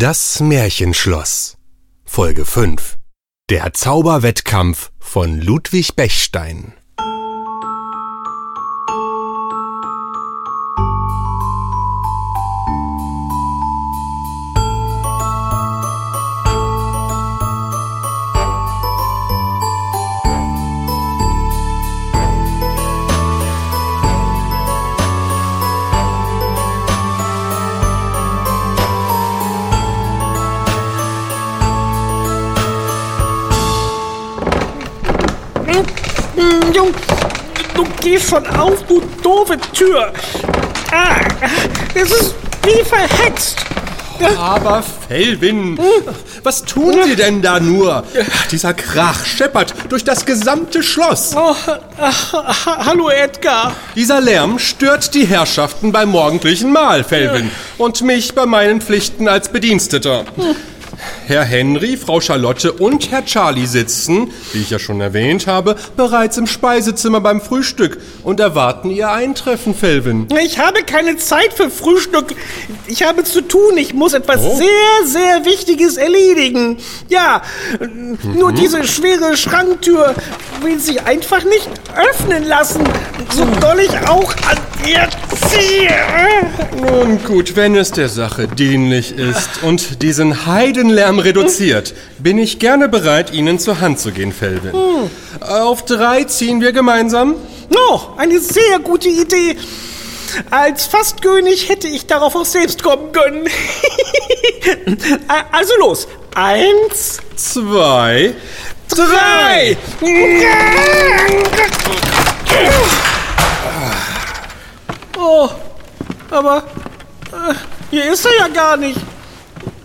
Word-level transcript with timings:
Das 0.00 0.38
Märchenschloss 0.38 1.58
Folge 2.04 2.44
5 2.44 2.98
Der 3.50 3.72
Zauberwettkampf 3.72 4.92
von 5.00 5.40
Ludwig 5.40 5.96
Bechstein 5.96 6.72
schon 38.28 38.46
auf, 38.46 38.82
du 38.86 39.02
doofe 39.22 39.56
Tür. 39.72 40.12
Ah, 40.92 41.20
es 41.94 42.10
ist 42.10 42.34
wie 42.64 42.82
verhext. 42.84 43.56
Aber 44.36 44.82
Felvin, 45.08 45.78
was 46.42 46.64
tun 46.64 46.96
Sie 47.04 47.14
denn 47.14 47.40
da 47.40 47.60
nur? 47.60 48.02
Dieser 48.50 48.74
Krach 48.74 49.24
scheppert 49.24 49.72
durch 49.88 50.02
das 50.02 50.26
gesamte 50.26 50.82
Schloss. 50.82 51.34
Oh, 51.36 51.54
ach, 52.00 52.32
ha- 52.32 52.84
hallo 52.86 53.10
Edgar. 53.10 53.72
Dieser 53.94 54.20
Lärm 54.20 54.58
stört 54.58 55.14
die 55.14 55.24
Herrschaften 55.24 55.92
beim 55.92 56.08
morgendlichen 56.08 56.72
Mahl, 56.72 57.04
Felvin, 57.04 57.48
und 57.78 58.00
mich 58.02 58.34
bei 58.34 58.44
meinen 58.44 58.80
Pflichten 58.80 59.28
als 59.28 59.50
Bediensteter. 59.50 60.24
Herr 61.26 61.44
Henry, 61.44 61.96
Frau 61.96 62.20
Charlotte 62.20 62.72
und 62.72 63.10
Herr 63.10 63.24
Charlie 63.24 63.66
sitzen, 63.66 64.32
wie 64.52 64.60
ich 64.62 64.70
ja 64.70 64.78
schon 64.78 65.00
erwähnt 65.00 65.46
habe, 65.46 65.76
bereits 65.96 66.36
im 66.38 66.46
Speisezimmer 66.46 67.20
beim 67.20 67.40
Frühstück 67.40 67.98
und 68.24 68.40
erwarten 68.40 68.90
Ihr 68.90 69.10
Eintreffen, 69.10 69.74
Felvin. 69.74 70.26
Ich 70.42 70.58
habe 70.58 70.82
keine 70.82 71.16
Zeit 71.16 71.52
für 71.54 71.70
Frühstück. 71.70 72.34
Ich 72.86 73.02
habe 73.04 73.24
zu 73.24 73.42
tun. 73.42 73.76
Ich 73.76 73.94
muss 73.94 74.12
etwas 74.14 74.40
Oh. 74.42 74.56
sehr, 74.56 75.06
sehr 75.06 75.44
Wichtiges 75.44 75.96
erledigen. 75.96 76.78
Ja, 77.08 77.42
nur 78.22 78.52
diese 78.52 78.84
schwere 78.86 79.36
Schranktür 79.36 80.14
will 80.62 80.78
sich 80.78 81.02
einfach 81.02 81.44
nicht 81.44 81.68
öffnen 81.96 82.44
lassen. 82.44 82.82
So 83.34 83.44
doll 83.60 83.80
ich 83.80 84.08
auch 84.08 84.32
an. 84.32 84.58
Nun 86.80 87.22
gut, 87.24 87.56
wenn 87.56 87.74
es 87.74 87.90
der 87.90 88.08
Sache 88.08 88.48
dienlich 88.48 89.16
ist 89.16 89.62
und 89.62 90.02
diesen 90.02 90.46
Heidenlärm 90.46 91.18
reduziert, 91.18 91.94
bin 92.18 92.38
ich 92.38 92.58
gerne 92.58 92.88
bereit, 92.88 93.32
Ihnen 93.32 93.58
zur 93.58 93.80
Hand 93.80 93.98
zu 93.98 94.12
gehen, 94.12 94.32
Felvin. 94.32 94.72
Auf 95.40 95.84
drei 95.84 96.24
ziehen 96.24 96.60
wir 96.60 96.72
gemeinsam. 96.72 97.34
Oh, 97.90 98.00
eine 98.16 98.40
sehr 98.40 98.78
gute 98.82 99.08
Idee. 99.08 99.56
Als 100.50 100.86
Fastkönig 100.86 101.68
hätte 101.68 101.88
ich 101.88 102.06
darauf 102.06 102.36
auch 102.36 102.44
selbst 102.44 102.82
kommen 102.82 103.12
können. 103.12 103.48
also 105.52 105.72
los. 105.78 106.06
Eins, 106.34 107.18
Zwei, 107.38 108.34
drei. 108.88 109.76
Oh, 115.18 115.48
aber 116.30 116.58
äh, 117.32 117.54
hier 117.90 118.12
ist 118.12 118.24
er 118.24 118.36
ja 118.38 118.48
gar 118.48 118.76
nicht. 118.76 119.00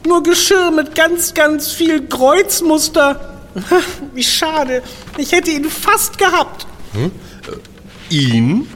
Nur 0.06 0.22
Geschirr 0.22 0.70
mit 0.70 0.94
ganz, 0.94 1.34
ganz 1.34 1.72
viel 1.72 2.08
Kreuzmuster. 2.08 3.40
Wie 4.14 4.23
schade. 4.23 4.84
Ich 5.17 5.31
hätte 5.31 5.52
ihn 5.52 5.70
fast 5.70 6.17
gehabt. 6.17 6.67
ihn? 8.09 8.68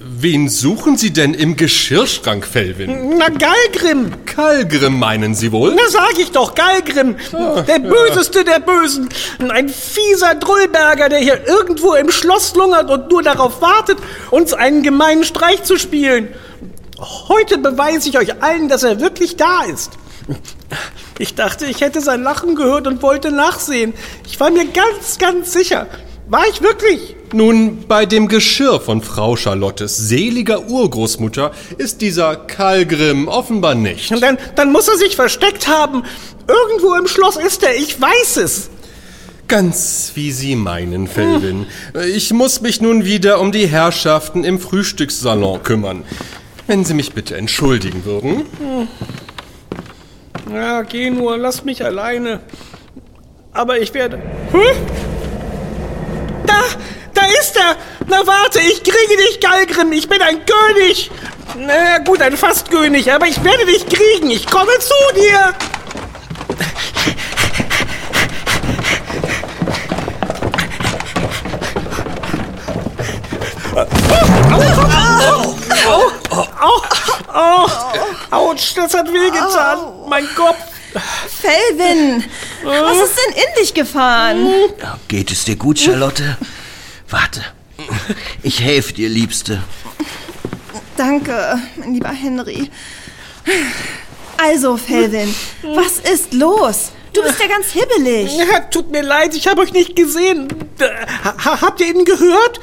Wen 0.00 0.48
suchen 0.48 0.96
Sie 0.96 1.12
denn 1.12 1.34
im 1.34 1.56
Geschirrschrank, 1.56 2.46
Felvin? 2.46 3.16
Na, 3.18 3.28
Galgrim. 3.28 4.24
Kalgrim 4.26 4.98
meinen 4.98 5.34
Sie 5.34 5.52
wohl? 5.52 5.74
Na, 5.74 5.88
sag 5.88 6.18
ich 6.18 6.30
doch, 6.32 6.54
Galgrim. 6.54 7.16
Der 7.32 7.78
Böseste 7.78 8.44
der 8.44 8.60
Bösen. 8.60 9.08
Ein 9.48 9.68
fieser 9.68 10.34
Drullberger, 10.34 11.08
der 11.08 11.18
hier 11.18 11.46
irgendwo 11.46 11.94
im 11.94 12.10
Schloss 12.10 12.54
lungert 12.54 12.90
und 12.90 13.10
nur 13.10 13.22
darauf 13.22 13.60
wartet, 13.60 13.98
uns 14.30 14.52
einen 14.52 14.82
gemeinen 14.82 15.24
Streich 15.24 15.62
zu 15.64 15.78
spielen. 15.78 16.28
Heute 17.28 17.58
beweise 17.58 18.08
ich 18.08 18.18
euch 18.18 18.42
allen, 18.42 18.68
dass 18.68 18.82
er 18.82 19.00
wirklich 19.00 19.36
da 19.36 19.64
ist. 19.64 19.92
Ich 21.18 21.34
dachte, 21.34 21.66
ich 21.66 21.80
hätte 21.80 22.00
sein 22.00 22.22
Lachen 22.22 22.54
gehört 22.54 22.86
und 22.86 23.02
wollte 23.02 23.30
nachsehen. 23.32 23.92
Ich 24.26 24.38
war 24.40 24.50
mir 24.50 24.66
ganz, 24.66 25.18
ganz 25.18 25.52
sicher. 25.52 25.86
War 26.32 26.48
ich 26.48 26.62
wirklich? 26.62 27.14
Nun, 27.34 27.84
bei 27.86 28.06
dem 28.06 28.26
Geschirr 28.26 28.80
von 28.80 29.02
Frau 29.02 29.36
Charlottes 29.36 29.98
seliger 29.98 30.66
Urgroßmutter 30.66 31.52
ist 31.76 32.00
dieser 32.00 32.36
Kalgrim 32.36 33.28
offenbar 33.28 33.74
nicht. 33.74 34.10
Dann, 34.18 34.38
dann 34.54 34.72
muss 34.72 34.88
er 34.88 34.96
sich 34.96 35.14
versteckt 35.14 35.68
haben. 35.68 36.04
Irgendwo 36.48 36.94
im 36.94 37.06
Schloss 37.06 37.36
ist 37.36 37.62
er, 37.62 37.76
ich 37.76 38.00
weiß 38.00 38.38
es. 38.38 38.70
Ganz 39.46 40.12
wie 40.14 40.32
Sie 40.32 40.56
meinen, 40.56 41.06
Felvin. 41.06 41.66
Ich 42.14 42.32
muss 42.32 42.62
mich 42.62 42.80
nun 42.80 43.04
wieder 43.04 43.38
um 43.38 43.52
die 43.52 43.66
Herrschaften 43.66 44.42
im 44.42 44.58
Frühstückssalon 44.58 45.62
kümmern. 45.62 46.02
Wenn 46.66 46.86
Sie 46.86 46.94
mich 46.94 47.12
bitte 47.12 47.36
entschuldigen 47.36 48.06
würden. 48.06 48.46
Ja, 50.50 50.80
geh 50.80 51.10
nur, 51.10 51.36
lass 51.36 51.62
mich 51.62 51.84
alleine. 51.84 52.40
Aber 53.52 53.78
ich 53.78 53.92
werde. 53.92 54.16
Hm? 54.52 55.01
Da, 57.54 57.60
da 57.60 57.70
ist 57.72 57.76
er! 57.76 57.76
Na 58.08 58.26
warte, 58.26 58.60
ich 58.60 58.82
kriege 58.82 59.16
dich, 59.16 59.40
Galgrim. 59.40 59.92
Ich 59.92 60.08
bin 60.08 60.20
ein 60.22 60.40
König. 60.44 61.10
Na 61.56 61.98
gut, 61.98 62.20
ein 62.22 62.36
Fastkönig, 62.36 63.12
aber 63.12 63.26
ich 63.26 63.42
werde 63.42 63.66
dich 63.66 63.86
kriegen. 63.86 64.30
Ich 64.30 64.46
komme 64.46 64.72
zu 64.78 64.94
dir. 65.14 65.54
Autsch, 78.30 78.74
das 78.74 78.94
hat 78.94 79.12
wehgetan. 79.12 79.78
Mein 80.08 80.26
Kopf. 80.34 80.58
Felvin, 81.40 82.22
was 82.62 82.98
ist 82.98 83.16
denn 83.16 83.34
in 83.34 83.60
dich 83.62 83.72
gefahren? 83.72 84.48
Geht 85.08 85.30
es 85.30 85.44
dir 85.44 85.56
gut, 85.56 85.78
Charlotte? 85.78 86.36
Warte. 87.12 87.44
Ich 88.42 88.60
helfe 88.60 88.94
dir, 88.94 89.08
Liebste. 89.08 89.62
Danke, 90.96 91.60
mein 91.76 91.94
lieber 91.94 92.08
Henry. 92.08 92.70
Also, 94.38 94.78
Felvin, 94.78 95.32
was 95.62 95.98
ist 95.98 96.32
los? 96.32 96.92
Du 97.12 97.22
bist 97.22 97.38
ja 97.38 97.48
ganz 97.48 97.66
hibbelig. 97.70 98.34
Ja, 98.34 98.60
tut 98.60 98.90
mir 98.90 99.02
leid, 99.02 99.34
ich 99.34 99.46
habe 99.46 99.60
euch 99.60 99.74
nicht 99.74 99.94
gesehen. 99.94 100.48
Ha 100.80 101.60
habt 101.60 101.80
ihr 101.80 101.88
ihn 101.88 102.06
gehört? 102.06 102.60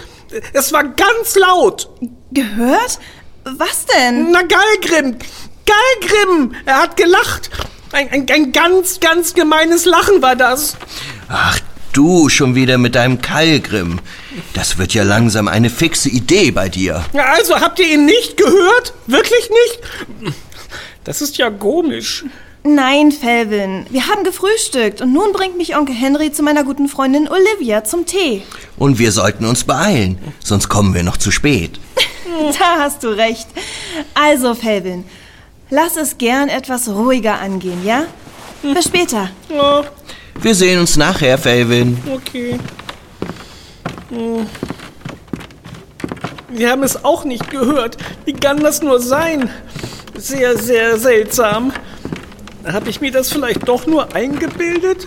Es 0.53 0.73
war 0.73 0.83
ganz 0.83 1.35
laut. 1.35 1.89
Gehört? 2.31 2.99
Was 3.43 3.85
denn? 3.85 4.31
Na, 4.31 4.41
Galgrim! 4.41 5.17
Galgrim! 5.65 6.55
Er 6.65 6.81
hat 6.81 6.97
gelacht. 6.97 7.51
Ein, 7.91 8.09
ein, 8.09 8.27
ein 8.31 8.51
ganz, 8.51 8.99
ganz 8.99 9.35
gemeines 9.35 9.85
Lachen 9.85 10.21
war 10.23 10.35
das. 10.35 10.75
Ach, 11.27 11.59
du 11.93 12.29
schon 12.29 12.55
wieder 12.55 12.77
mit 12.77 12.95
deinem 12.95 13.21
Kalgrim. 13.21 13.99
Das 14.53 14.77
wird 14.77 14.93
ja 14.93 15.03
langsam 15.03 15.47
eine 15.47 15.69
fixe 15.69 16.09
Idee 16.09 16.51
bei 16.51 16.69
dir. 16.69 17.03
Ja, 17.13 17.25
Also, 17.37 17.59
habt 17.59 17.79
ihr 17.79 17.87
ihn 17.93 18.05
nicht 18.05 18.37
gehört? 18.37 18.93
Wirklich 19.07 19.49
nicht? 19.49 20.33
Das 21.03 21.21
ist 21.21 21.37
ja 21.37 21.49
komisch. 21.49 22.25
Nein, 22.63 23.11
Felvin, 23.13 23.85
wir 23.89 24.07
haben 24.07 24.25
gefrühstückt 24.25 24.99
und 25.01 25.13
nun 25.13 25.31
bringt 25.31 25.57
mich 25.57 25.77
Onkel 25.77 25.95
Henry 25.95 26.31
zu 26.33 26.43
meiner 26.43 26.65
guten 26.65 26.89
Freundin 26.89 27.29
Olivia 27.29 27.85
zum 27.85 28.05
Tee. 28.05 28.43
Und 28.77 28.99
wir 28.99 29.13
sollten 29.13 29.45
uns 29.45 29.63
beeilen, 29.63 30.19
sonst 30.43 30.67
kommen 30.67 30.93
wir 30.93 31.03
noch 31.03 31.17
zu 31.17 31.31
spät. 31.31 31.79
Da 32.59 32.77
hast 32.79 33.03
du 33.03 33.09
recht. 33.09 33.47
Also, 34.13 34.53
Felvin, 34.55 35.03
lass 35.69 35.97
es 35.97 36.17
gern 36.17 36.47
etwas 36.47 36.87
ruhiger 36.87 37.39
angehen, 37.39 37.83
ja? 37.85 38.05
Bis 38.61 38.85
später. 38.85 39.29
Ja, 39.49 39.83
Wir 40.41 40.55
sehen 40.55 40.79
uns 40.79 40.95
nachher, 40.95 41.37
Felvin. 41.37 41.97
okay. 42.13 42.57
Hm. 44.09 44.47
Wir 46.49 46.71
haben 46.71 46.83
es 46.83 47.03
auch 47.03 47.25
nicht 47.25 47.49
gehört. 47.49 47.97
Wie 48.25 48.33
kann 48.33 48.59
das 48.61 48.81
nur 48.81 48.99
sein? 48.99 49.49
Sehr, 50.15 50.57
sehr 50.57 50.97
seltsam. 50.97 51.71
Habe 52.65 52.89
ich 52.89 53.01
mir 53.01 53.11
das 53.11 53.31
vielleicht 53.31 53.67
doch 53.67 53.85
nur 53.85 54.15
eingebildet? 54.15 55.05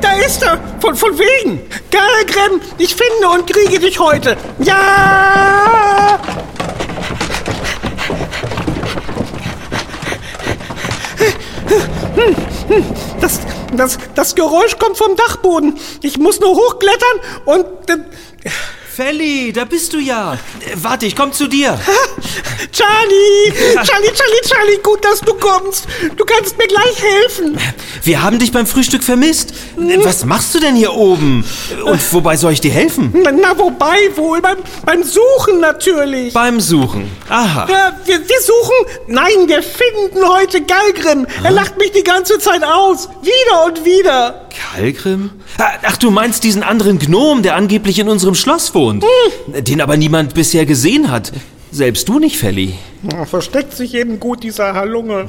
Da 0.00 0.12
ist 0.24 0.42
er! 0.42 0.60
Von, 0.80 0.94
von 0.94 1.18
wegen! 1.18 1.60
Galgrim, 1.90 2.60
ich 2.78 2.94
finde 2.94 3.28
und 3.34 3.50
kriege 3.50 3.78
dich 3.80 3.98
heute! 3.98 4.36
Ja! 4.60 6.20
Das, 13.20 13.40
das, 13.76 13.98
das 14.14 14.34
Geräusch 14.34 14.78
kommt 14.78 14.96
vom 14.96 15.16
Dachboden. 15.16 15.78
Ich 16.02 16.18
muss 16.18 16.40
nur 16.40 16.54
hochklettern 16.54 17.20
und... 17.44 17.90
Äh, 17.90 17.98
Felly, 18.98 19.52
da 19.52 19.64
bist 19.64 19.92
du 19.92 20.00
ja. 20.00 20.32
Äh, 20.34 20.74
warte, 20.74 21.06
ich 21.06 21.14
komm 21.14 21.32
zu 21.32 21.46
dir. 21.46 21.78
Charlie! 22.72 23.52
Charlie, 23.74 24.08
Charlie, 24.12 24.42
Charlie, 24.44 24.78
gut, 24.82 25.04
dass 25.04 25.20
du 25.20 25.34
kommst. 25.34 25.86
Du 26.16 26.24
kannst 26.24 26.58
mir 26.58 26.66
gleich 26.66 27.00
helfen. 27.00 27.56
Wir 28.02 28.20
haben 28.22 28.40
dich 28.40 28.50
beim 28.50 28.66
Frühstück 28.66 29.04
vermisst. 29.04 29.52
Äh, 29.78 30.04
Was 30.04 30.24
machst 30.24 30.52
du 30.56 30.58
denn 30.58 30.74
hier 30.74 30.94
oben? 30.94 31.44
Und 31.84 32.12
wobei 32.12 32.36
soll 32.36 32.52
ich 32.52 32.60
dir 32.60 32.72
helfen? 32.72 33.14
Na, 33.22 33.30
na 33.30 33.56
wobei 33.56 34.10
wohl, 34.16 34.40
beim, 34.40 34.58
beim 34.84 35.04
Suchen 35.04 35.60
natürlich. 35.60 36.34
Beim 36.34 36.58
Suchen. 36.58 37.08
Aha. 37.28 37.68
Ja, 37.70 38.00
wir, 38.04 38.18
wir 38.28 38.40
suchen... 38.40 39.04
Nein, 39.06 39.46
wir 39.46 39.62
finden 39.62 40.28
heute 40.28 40.60
Galgrim. 40.62 41.24
Er 41.44 41.52
lacht 41.52 41.78
mich 41.78 41.92
die 41.92 42.02
ganze 42.02 42.40
Zeit 42.40 42.64
aus. 42.64 43.08
Wieder 43.22 43.64
und 43.66 43.84
wieder. 43.84 44.48
Kalgrim? 44.74 45.30
Ah, 45.58 45.70
Ach, 45.84 45.96
du 45.96 46.10
meinst 46.10 46.42
diesen 46.42 46.62
anderen 46.64 46.98
Gnom, 46.98 47.42
der 47.42 47.54
angeblich 47.54 47.98
in 48.00 48.08
unserem 48.08 48.34
Schloss 48.34 48.74
wohnt. 48.74 48.87
Den 48.92 49.80
aber 49.80 49.96
niemand 49.96 50.34
bisher 50.34 50.66
gesehen 50.66 51.10
hat. 51.10 51.32
Selbst 51.70 52.08
du 52.08 52.18
nicht, 52.18 52.36
Felly. 52.38 52.74
Versteckt 53.26 53.74
sich 53.74 53.94
eben 53.94 54.18
gut, 54.20 54.42
dieser 54.42 54.74
Halunge. 54.74 55.28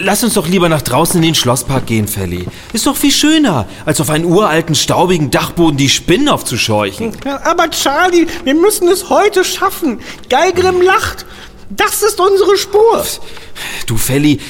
Lass 0.00 0.22
uns 0.22 0.34
doch 0.34 0.46
lieber 0.46 0.68
nach 0.68 0.82
draußen 0.82 1.16
in 1.16 1.22
den 1.22 1.34
Schlosspark 1.34 1.86
gehen, 1.86 2.06
Felly. 2.06 2.44
Ist 2.74 2.86
doch 2.86 2.96
viel 2.96 3.12
schöner, 3.12 3.66
als 3.86 4.00
auf 4.00 4.10
einen 4.10 4.26
uralten, 4.26 4.74
staubigen 4.74 5.30
Dachboden 5.30 5.78
die 5.78 5.88
Spinnen 5.88 6.28
aufzuscheuchen. 6.28 7.16
Aber 7.44 7.70
Charlie, 7.70 8.26
wir 8.44 8.54
müssen 8.54 8.88
es 8.88 9.08
heute 9.08 9.42
schaffen. 9.42 10.00
Galgrim 10.28 10.82
lacht. 10.82 11.24
Das 11.70 12.02
ist 12.02 12.20
unsere 12.20 12.58
Spur. 12.58 13.06
Du, 13.86 13.96
Felly, 13.96 14.40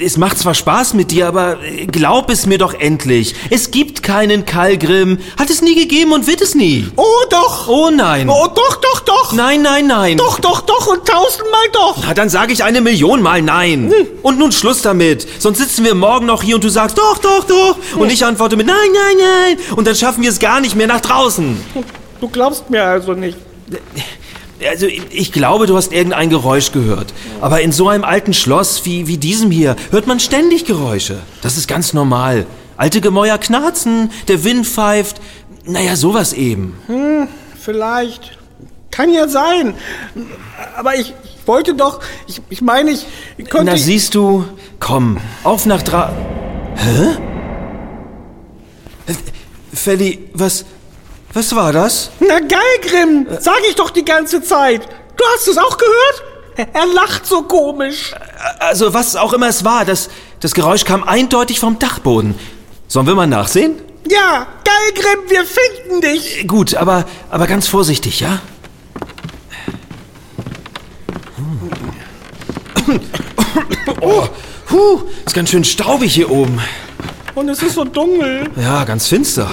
es 0.00 0.16
macht 0.16 0.38
zwar 0.38 0.54
Spaß 0.54 0.94
mit 0.94 1.10
dir, 1.10 1.26
aber 1.26 1.62
äh, 1.62 1.86
glaub 1.86 2.30
es 2.30 2.46
mir 2.46 2.58
doch 2.58 2.74
endlich. 2.74 3.34
Es 3.50 3.70
gibt 3.70 4.02
keinen 4.02 4.44
Kalgrim. 4.44 5.18
Hat 5.36 5.50
es 5.50 5.62
nie 5.62 5.74
gegeben 5.74 6.12
und 6.12 6.26
wird 6.26 6.40
es 6.40 6.54
nie. 6.54 6.88
Oh 6.96 7.04
doch. 7.30 7.68
Oh 7.68 7.90
nein. 7.90 8.28
Oh 8.28 8.46
doch, 8.54 8.76
doch, 8.76 9.00
doch. 9.00 9.32
Nein, 9.32 9.62
nein, 9.62 9.86
nein. 9.86 10.16
Doch, 10.16 10.38
doch, 10.38 10.60
doch 10.60 10.86
und 10.86 11.04
tausendmal 11.06 11.68
doch. 11.72 11.96
Na, 12.06 12.14
dann 12.14 12.28
sage 12.28 12.52
ich 12.52 12.62
eine 12.62 12.80
Million 12.80 13.22
Mal 13.22 13.42
nein. 13.42 13.92
Und 14.22 14.38
nun 14.38 14.52
Schluss 14.52 14.82
damit. 14.82 15.26
Sonst 15.38 15.58
sitzen 15.58 15.84
wir 15.84 15.94
morgen 15.94 16.26
noch 16.26 16.42
hier 16.42 16.56
und 16.56 16.64
du 16.64 16.68
sagst 16.68 16.98
doch, 16.98 17.18
doch, 17.18 17.44
doch. 17.44 17.76
Und 17.96 18.12
ich 18.12 18.24
antworte 18.24 18.56
mit 18.56 18.66
nein, 18.66 18.76
nein, 18.92 19.16
nein. 19.18 19.76
Und 19.76 19.86
dann 19.86 19.96
schaffen 19.96 20.22
wir 20.22 20.30
es 20.30 20.38
gar 20.38 20.60
nicht 20.60 20.76
mehr 20.76 20.86
nach 20.86 21.00
draußen. 21.00 21.58
Du 22.20 22.28
glaubst 22.28 22.70
mir 22.70 22.84
also 22.84 23.12
nicht. 23.12 23.38
Also 24.66 24.86
ich 24.86 25.32
glaube, 25.32 25.66
du 25.66 25.76
hast 25.76 25.92
irgendein 25.92 26.30
Geräusch 26.30 26.72
gehört. 26.72 27.12
Aber 27.40 27.60
in 27.60 27.72
so 27.72 27.88
einem 27.88 28.04
alten 28.04 28.34
Schloss 28.34 28.84
wie, 28.84 29.06
wie 29.06 29.16
diesem 29.16 29.50
hier 29.50 29.76
hört 29.90 30.06
man 30.06 30.20
ständig 30.20 30.64
Geräusche. 30.64 31.20
Das 31.42 31.56
ist 31.56 31.68
ganz 31.68 31.92
normal. 31.92 32.46
Alte 32.76 33.00
Gemäuer 33.00 33.38
knarzen, 33.38 34.10
der 34.28 34.44
Wind 34.44 34.66
pfeift. 34.66 35.20
Naja, 35.64 35.96
sowas 35.96 36.32
eben. 36.32 36.76
Vielleicht. 37.60 38.38
Kann 38.90 39.12
ja 39.12 39.28
sein. 39.28 39.74
Aber 40.76 40.94
ich, 40.94 41.14
ich 41.24 41.46
wollte 41.46 41.74
doch. 41.74 42.00
Ich, 42.26 42.40
ich 42.50 42.62
meine, 42.62 42.90
ich 42.90 43.50
konnte. 43.50 43.72
Na 43.72 43.76
siehst 43.76 44.14
du, 44.14 44.44
komm, 44.80 45.18
auf 45.44 45.66
nach 45.66 45.82
dra... 45.82 46.12
Hä? 46.74 47.16
Äh, 49.06 49.14
Felly, 49.72 50.30
was... 50.34 50.64
Was 51.34 51.54
war 51.54 51.72
das? 51.72 52.10
Na 52.20 52.38
Galgrim, 52.40 53.26
sag 53.40 53.60
ich 53.68 53.76
doch 53.76 53.90
die 53.90 54.04
ganze 54.04 54.42
Zeit. 54.42 54.88
Du 55.16 55.24
hast 55.34 55.46
es 55.48 55.58
auch 55.58 55.76
gehört? 55.76 56.22
Er- 56.74 56.86
lacht 56.86 57.26
so 57.26 57.42
komisch. 57.42 58.12
Also 58.58 58.92
was 58.94 59.14
auch 59.14 59.32
immer 59.32 59.48
es 59.48 59.64
war, 59.64 59.84
das, 59.84 60.08
das 60.40 60.54
Geräusch 60.54 60.84
kam 60.84 61.04
eindeutig 61.04 61.60
vom 61.60 61.78
Dachboden. 61.78 62.34
Sollen 62.88 63.06
wir 63.06 63.14
mal 63.14 63.26
nachsehen? 63.26 63.76
Ja, 64.08 64.46
Galgrim, 64.64 65.28
wir 65.30 65.44
finden 65.44 66.00
dich. 66.00 66.48
Gut, 66.48 66.74
aber, 66.74 67.04
aber 67.30 67.46
ganz 67.46 67.68
vorsichtig, 67.68 68.20
ja? 68.20 68.40
Oh, 74.00 74.26
huh, 74.70 75.02
ist 75.26 75.34
ganz 75.34 75.50
schön 75.50 75.64
staubig 75.64 76.14
hier 76.14 76.30
oben. 76.30 76.60
Und 77.34 77.48
es 77.48 77.62
ist 77.62 77.74
so 77.74 77.84
dunkel, 77.84 78.48
Ja, 78.56 78.84
ganz 78.84 79.06
finster. 79.08 79.50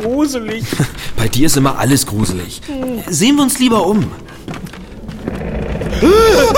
Gruselig. 0.00 0.64
Bei 1.16 1.28
dir 1.28 1.46
ist 1.46 1.56
immer 1.56 1.78
alles 1.78 2.06
gruselig. 2.06 2.60
Sehen 3.08 3.36
wir 3.36 3.42
uns 3.42 3.58
lieber 3.58 3.86
um. 3.86 4.10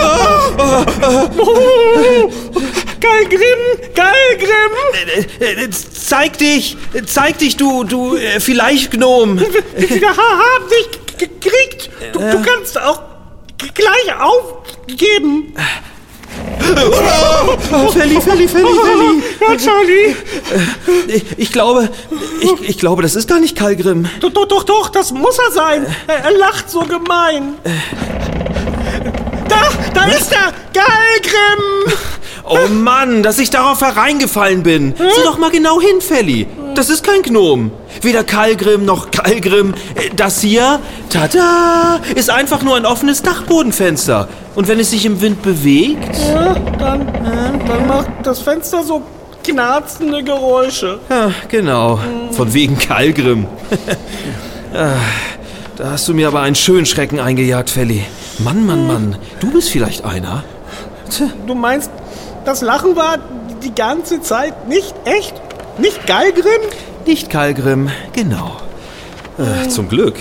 Galgrim, 3.00 3.60
Galgrim. 3.94 4.72
Äh, 5.40 5.64
äh, 5.64 5.70
Zeig 5.70 6.38
dich! 6.38 6.76
Zeig 7.06 7.38
dich, 7.38 7.56
du, 7.56 7.84
du, 7.84 8.16
äh, 8.16 8.40
vielleicht 8.40 8.90
Gnom! 8.90 9.38
Wir 9.38 10.08
haben 10.08 10.64
dich 10.68 11.18
gekriegt. 11.18 11.90
Du, 12.12 12.18
du 12.18 12.42
kannst 12.42 12.78
auch 12.80 13.02
gleich 13.74 14.14
aufgeben. 14.20 15.54
Felli, 17.92 18.20
Felli, 18.20 18.48
Felli, 18.48 18.48
Felli! 18.48 19.22
Ja, 19.40 19.56
Charlie. 19.56 20.16
Ich, 21.08 21.24
ich 21.38 21.52
glaube, 21.52 21.88
ich, 22.40 22.68
ich 22.70 22.78
glaube, 22.78 23.02
das 23.02 23.16
ist 23.16 23.28
gar 23.28 23.40
nicht 23.40 23.56
Kalgrim. 23.56 24.06
Doch, 24.20 24.30
doch, 24.30 24.46
doch, 24.46 24.62
doch, 24.64 24.88
das 24.88 25.12
muss 25.12 25.38
er 25.38 25.52
sein. 25.52 25.86
Er, 26.06 26.24
er 26.24 26.38
lacht 26.38 26.70
so 26.70 26.80
gemein. 26.80 27.54
Da, 29.48 29.56
da 29.94 30.04
ist 30.06 30.32
er. 30.32 30.52
Galgrim. 30.72 31.98
Oh 32.44 32.68
Mann, 32.72 33.22
dass 33.22 33.38
ich 33.38 33.50
darauf 33.50 33.80
hereingefallen 33.80 34.62
bin. 34.62 34.94
Sieh 34.96 35.22
doch 35.24 35.38
mal 35.38 35.50
genau 35.50 35.80
hin, 35.80 36.00
Felli. 36.00 36.46
Das 36.74 36.88
ist 36.88 37.04
kein 37.04 37.22
Gnom. 37.22 37.70
Weder 38.02 38.24
Kalgrim 38.24 38.84
noch 38.84 39.10
Kalgrim. 39.10 39.74
Äh, 39.94 40.10
Das 40.14 40.40
hier, 40.40 40.80
tada, 41.10 42.00
ist 42.14 42.30
einfach 42.30 42.62
nur 42.62 42.76
ein 42.76 42.86
offenes 42.86 43.22
Dachbodenfenster. 43.22 44.28
Und 44.60 44.68
wenn 44.68 44.78
es 44.78 44.90
sich 44.90 45.06
im 45.06 45.22
Wind 45.22 45.40
bewegt... 45.40 46.18
Ja, 46.34 46.54
dann, 46.78 47.06
dann 47.66 47.86
macht 47.88 48.10
das 48.24 48.40
Fenster 48.40 48.82
so 48.84 49.00
knarzende 49.42 50.22
Geräusche. 50.22 50.98
Ja, 51.08 51.32
genau. 51.48 51.98
Von 52.32 52.52
wegen 52.52 52.78
Kalgrim. 52.78 53.46
Ah, 54.72 54.92
da 55.76 55.92
hast 55.92 56.06
du 56.06 56.14
mir 56.14 56.28
aber 56.28 56.42
einen 56.42 56.54
schönen 56.54 56.86
Schrecken 56.86 57.18
eingejagt, 57.18 57.70
Felli. 57.70 58.04
Mann, 58.38 58.64
Mann, 58.66 58.86
Mann. 58.86 59.16
Du 59.40 59.50
bist 59.50 59.70
vielleicht 59.70 60.04
einer? 60.04 60.44
Du 61.46 61.54
meinst, 61.56 61.90
das 62.44 62.60
Lachen 62.60 62.94
war 62.94 63.16
die 63.64 63.74
ganze 63.74 64.20
Zeit 64.20 64.68
nicht 64.68 64.94
echt? 65.06 65.34
Nicht 65.78 66.06
Galgrim? 66.06 66.60
Nicht 67.04 67.30
Kalgrim, 67.30 67.88
genau. 68.12 68.58
Äh, 69.38 69.68
zum 69.68 69.88
Glück. 69.88 70.18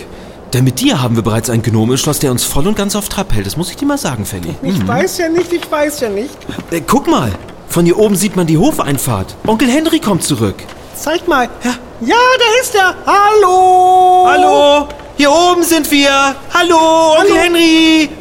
Denn 0.53 0.63
mit 0.63 0.79
dir 0.79 1.01
haben 1.01 1.15
wir 1.15 1.21
bereits 1.21 1.49
ein 1.49 1.61
Gnome 1.61 1.93
im 1.93 1.97
Schloss, 1.97 2.19
der 2.19 2.31
uns 2.31 2.43
voll 2.43 2.65
und 2.67 2.75
ganz 2.75 2.95
auf 2.95 3.07
Trab 3.07 3.33
hält. 3.33 3.45
Das 3.45 3.55
muss 3.55 3.69
ich 3.69 3.77
dir 3.77 3.85
mal 3.85 3.99
sagen, 3.99 4.25
Felly. 4.25 4.55
Ich 4.63 4.87
weiß 4.87 5.19
ja 5.19 5.29
nicht, 5.29 5.53
ich 5.53 5.69
weiß 5.69 5.99
ja 5.99 6.09
nicht. 6.09 6.35
Äh, 6.71 6.81
guck 6.81 7.07
mal. 7.07 7.31
Von 7.67 7.85
hier 7.85 7.99
oben 7.99 8.15
sieht 8.15 8.35
man 8.35 8.47
die 8.47 8.57
Hofeinfahrt. 8.57 9.35
Onkel 9.45 9.69
Henry 9.69 9.99
kommt 9.99 10.23
zurück. 10.23 10.55
Zeig 10.95 11.27
mal. 11.27 11.47
Ja, 11.63 11.75
ja 12.01 12.15
da 12.15 12.61
ist 12.61 12.73
er. 12.73 12.95
Hallo. 13.05 14.25
Hallo, 14.25 14.87
hier 15.17 15.31
oben 15.31 15.61
sind 15.61 15.89
wir. 15.91 16.09
Hallo, 16.51 17.15
Onkel 17.19 17.31
Hallo. 17.31 17.41
Henry. 17.41 18.09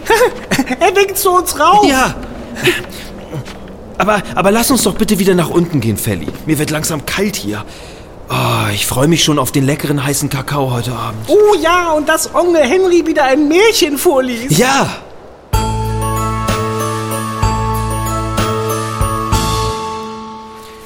Er 0.80 0.94
winkt 0.94 1.16
zu 1.16 1.30
uns 1.30 1.58
rauf. 1.58 1.86
Ja. 1.88 2.14
Aber, 3.96 4.22
aber 4.34 4.50
lass 4.50 4.70
uns 4.70 4.82
doch 4.82 4.94
bitte 4.94 5.18
wieder 5.18 5.34
nach 5.34 5.48
unten 5.48 5.80
gehen, 5.80 5.96
Felly. 5.96 6.26
Mir 6.44 6.58
wird 6.58 6.70
langsam 6.70 7.06
kalt 7.06 7.36
hier. 7.36 7.64
Oh, 8.30 8.68
ich 8.72 8.86
freue 8.86 9.08
mich 9.08 9.24
schon 9.24 9.38
auf 9.38 9.52
den 9.52 9.64
leckeren 9.64 10.04
heißen 10.04 10.28
Kakao 10.28 10.70
heute 10.70 10.92
Abend. 10.92 11.28
Oh 11.28 11.54
ja, 11.62 11.92
und 11.92 12.08
dass 12.08 12.34
Onkel 12.34 12.62
Henry 12.62 13.06
wieder 13.06 13.24
ein 13.24 13.48
Märchen 13.48 13.96
vorliest. 13.96 14.58
Ja. 14.58 14.98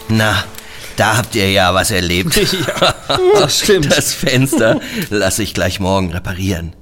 Na, 0.09 0.45
da 0.97 1.17
habt 1.17 1.35
ihr 1.35 1.51
ja 1.51 1.75
was 1.75 1.91
erlebt. 1.91 2.37
Ja, 2.73 2.95
das 3.35 3.59
stimmt. 3.61 3.95
Das 3.95 4.15
Fenster 4.15 4.81
lasse 5.11 5.43
ich 5.43 5.53
gleich 5.53 5.81
morgen 5.81 6.13
reparieren. 6.13 6.75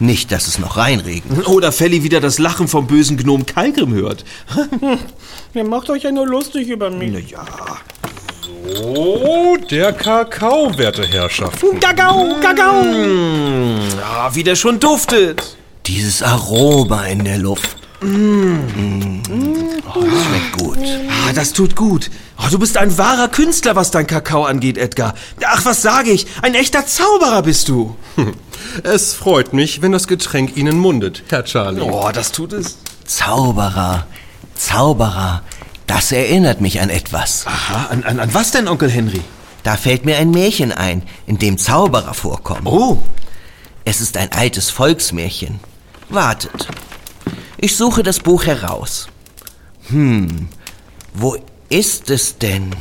Nicht, 0.00 0.32
dass 0.32 0.48
es 0.48 0.58
noch 0.58 0.76
reinregnet. 0.76 1.46
Oder 1.46 1.70
Felly 1.70 2.02
wieder 2.02 2.20
das 2.20 2.38
Lachen 2.38 2.66
vom 2.66 2.86
bösen 2.88 3.16
Gnom 3.16 3.46
Kalgrim 3.46 3.94
hört. 3.94 4.24
Ihr 5.54 5.64
macht 5.64 5.90
euch 5.90 6.02
ja 6.02 6.10
nur 6.10 6.26
lustig 6.26 6.68
über 6.68 6.90
mich. 6.90 7.30
Ja. 7.30 7.44
Oh, 8.82 9.56
der 9.70 9.92
Kakao, 9.92 10.76
werte 10.76 11.06
Herrschaften. 11.06 11.80
Gagau, 11.80 12.34
Gagau. 12.40 12.82
Ah, 14.02 14.30
wie 14.32 14.42
der 14.42 14.56
schon 14.56 14.80
duftet. 14.80 15.56
Dieses 15.86 16.22
Aroma 16.22 17.04
in 17.06 17.24
der 17.24 17.38
Luft. 17.38 17.76
Mm. 18.00 19.20
Oh, 19.94 20.00
das 20.02 20.24
schmeckt 20.24 20.58
gut. 20.58 20.78
Ah, 21.08 21.32
das 21.32 21.52
tut 21.52 21.74
gut. 21.76 22.10
Oh, 22.38 22.48
du 22.50 22.58
bist 22.58 22.76
ein 22.76 22.96
wahrer 22.98 23.28
Künstler, 23.28 23.76
was 23.76 23.90
dein 23.90 24.06
Kakao 24.06 24.44
angeht, 24.44 24.76
Edgar. 24.76 25.14
Ach, 25.44 25.64
was 25.64 25.82
sage 25.82 26.10
ich? 26.10 26.26
Ein 26.42 26.54
echter 26.54 26.86
Zauberer 26.86 27.42
bist 27.42 27.68
du. 27.68 27.96
Es 28.82 29.14
freut 29.14 29.52
mich, 29.52 29.82
wenn 29.82 29.92
das 29.92 30.08
Getränk 30.08 30.56
Ihnen 30.56 30.78
mundet, 30.78 31.22
Herr 31.28 31.44
Charlie. 31.44 31.80
Oh, 31.80 32.10
das 32.12 32.32
tut 32.32 32.52
es. 32.52 32.78
Zauberer, 33.04 34.06
Zauberer, 34.56 35.42
Das 35.94 36.10
erinnert 36.10 36.60
mich 36.60 36.80
an 36.80 36.90
etwas. 36.90 37.46
Aha, 37.46 37.86
an, 37.86 38.02
an, 38.02 38.18
an 38.18 38.34
was 38.34 38.50
denn, 38.50 38.66
Onkel 38.66 38.90
Henry? 38.90 39.20
Da 39.62 39.76
fällt 39.76 40.04
mir 40.04 40.18
ein 40.18 40.32
Märchen 40.32 40.72
ein, 40.72 41.04
in 41.24 41.38
dem 41.38 41.56
Zauberer 41.56 42.14
vorkommen. 42.14 42.66
Oh, 42.66 42.98
Es 43.84 44.00
ist 44.00 44.16
ein 44.16 44.32
altes 44.32 44.70
Volksmärchen. 44.70 45.60
Wartet. 46.08 46.66
Ich 47.58 47.76
suche 47.76 48.02
das 48.02 48.18
Buch 48.18 48.44
heraus. 48.44 49.06
Hm, 49.88 50.48
wo 51.12 51.36
ist 51.68 52.10
es 52.10 52.38
denn? 52.38 52.74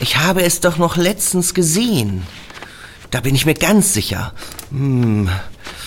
Ich 0.00 0.16
habe 0.16 0.42
es 0.42 0.58
doch 0.58 0.78
noch 0.78 0.96
letztens 0.96 1.54
gesehen. 1.54 2.26
Da 3.12 3.20
bin 3.20 3.36
ich 3.36 3.46
mir 3.46 3.54
ganz 3.54 3.94
sicher. 3.94 4.32
Hm. 4.72 5.30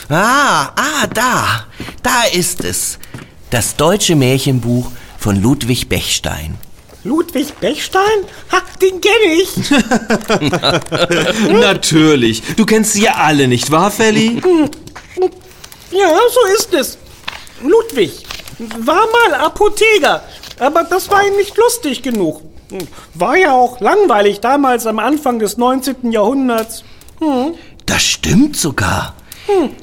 Ah, 0.08 0.72
ah, 0.74 1.08
da. 1.14 1.66
Da 2.02 2.24
ist 2.34 2.64
es. 2.64 2.98
Das 3.50 3.76
deutsche 3.76 4.16
Märchenbuch 4.16 4.90
von 5.24 5.42
Ludwig 5.42 5.88
Bechstein. 5.88 6.58
Ludwig 7.06 7.54
Bechstein? 7.62 8.26
Ha, 8.52 8.62
den 8.82 9.00
kenne 9.00 9.42
ich. 9.42 9.56
natürlich. 11.50 12.44
Du 12.58 12.66
kennst 12.66 12.92
sie 12.92 13.04
ja 13.04 13.14
alle, 13.14 13.48
nicht 13.48 13.72
wahr, 13.72 13.90
Felly? 13.90 14.42
Ja, 15.92 16.10
so 16.34 16.54
ist 16.58 16.74
es. 16.74 16.98
Ludwig 17.62 18.26
war 18.80 19.06
mal 19.30 19.36
Apotheker, 19.46 20.24
aber 20.60 20.84
das 20.84 21.10
war 21.10 21.26
ihm 21.26 21.38
nicht 21.38 21.56
lustig 21.56 22.02
genug. 22.02 22.42
War 23.14 23.38
ja 23.38 23.54
auch 23.54 23.80
langweilig 23.80 24.42
damals 24.42 24.88
am 24.88 25.00
Anfang 25.00 25.40
des 25.40 25.56
19. 25.56 26.12
Jahrhunderts. 26.12 26.84
Das 27.86 28.04
stimmt 28.04 28.58
sogar. 28.58 29.16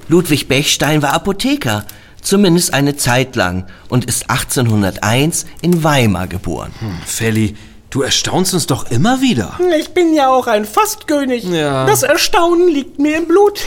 Ludwig 0.08 0.48
Bechstein 0.48 1.00
war 1.00 1.14
Apotheker, 1.14 1.86
zumindest 2.22 2.74
eine 2.74 2.96
Zeit 2.96 3.36
lang, 3.36 3.66
und 3.88 4.04
ist 4.04 4.30
1801 4.30 5.46
in 5.62 5.82
Weimar 5.82 6.26
geboren. 6.26 6.72
Felly, 7.06 7.56
du 7.90 8.02
erstaunst 8.02 8.54
uns 8.54 8.66
doch 8.66 8.90
immer 8.90 9.20
wieder. 9.20 9.58
Ich 9.78 9.90
bin 9.90 10.14
ja 10.14 10.30
auch 10.30 10.46
ein 10.46 10.64
Fastkönig. 10.64 11.44
Ja. 11.44 11.86
Das 11.86 12.02
Erstaunen 12.02 12.68
liegt 12.68 12.98
mir 12.98 13.18
im 13.18 13.26
Blut. 13.26 13.60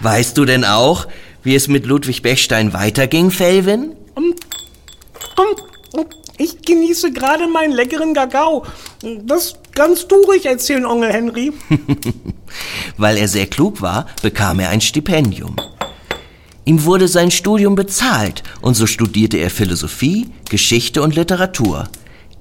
Weißt 0.00 0.38
du 0.38 0.44
denn 0.44 0.64
auch, 0.64 1.06
wie 1.42 1.54
es 1.54 1.68
mit 1.68 1.86
Ludwig 1.86 2.22
Bechstein 2.22 2.72
weiterging, 2.72 3.30
Felvin? 3.30 3.94
Ich 6.38 6.62
genieße 6.62 7.12
gerade 7.12 7.46
meinen 7.48 7.72
leckeren 7.72 8.14
Kakao. 8.14 8.64
Das 9.24 9.56
kannst 9.72 10.10
du 10.10 10.16
ruhig 10.22 10.46
erzählen, 10.46 10.86
Onkel 10.86 11.12
Henry. 11.12 11.52
Weil 13.00 13.16
er 13.16 13.28
sehr 13.28 13.46
klug 13.46 13.80
war, 13.80 14.04
bekam 14.20 14.60
er 14.60 14.68
ein 14.68 14.82
Stipendium. 14.82 15.56
Ihm 16.66 16.84
wurde 16.84 17.08
sein 17.08 17.30
Studium 17.30 17.74
bezahlt 17.74 18.42
und 18.60 18.74
so 18.74 18.86
studierte 18.86 19.38
er 19.38 19.48
Philosophie, 19.48 20.28
Geschichte 20.50 21.00
und 21.00 21.14
Literatur. 21.14 21.88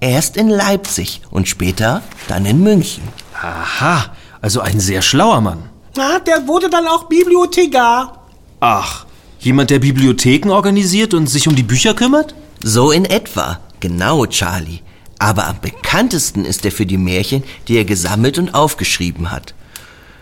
Erst 0.01 0.35
in 0.35 0.49
Leipzig 0.49 1.21
und 1.31 1.47
später 1.47 2.03
dann 2.27 2.45
in 2.45 2.61
München. 2.61 3.03
Aha, 3.41 4.13
also 4.41 4.59
ein 4.59 4.81
sehr 4.81 5.01
schlauer 5.01 5.39
Mann. 5.39 5.69
Na, 5.95 6.19
der 6.19 6.45
wurde 6.45 6.69
dann 6.69 6.87
auch 6.87 7.05
Bibliothekar. 7.05 8.27
Ach, 8.59 9.05
jemand, 9.39 9.69
der 9.69 9.79
Bibliotheken 9.79 10.49
organisiert 10.49 11.13
und 11.13 11.27
sich 11.27 11.47
um 11.47 11.55
die 11.55 11.63
Bücher 11.63 11.93
kümmert? 11.93 12.35
So 12.61 12.91
in 12.91 13.05
etwa. 13.05 13.61
Genau, 13.79 14.25
Charlie. 14.25 14.81
Aber 15.19 15.47
am 15.47 15.61
bekanntesten 15.61 16.43
ist 16.43 16.65
er 16.65 16.73
für 16.73 16.85
die 16.85 16.97
Märchen, 16.97 17.45
die 17.69 17.77
er 17.77 17.85
gesammelt 17.85 18.37
und 18.37 18.53
aufgeschrieben 18.53 19.31
hat. 19.31 19.53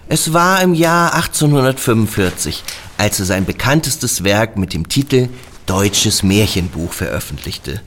Es 0.09 0.31
war 0.31 0.61
im 0.61 0.73
Jahr 0.73 1.13
1845, 1.15 2.63
als 2.97 3.19
er 3.19 3.25
sein 3.25 3.45
bekanntestes 3.45 4.23
Werk 4.23 4.57
mit 4.57 4.73
dem 4.73 4.87
Titel 4.87 5.27
Deutsches 5.65 6.23
Märchenbuch 6.23 6.93
veröffentlichte. 6.93 7.81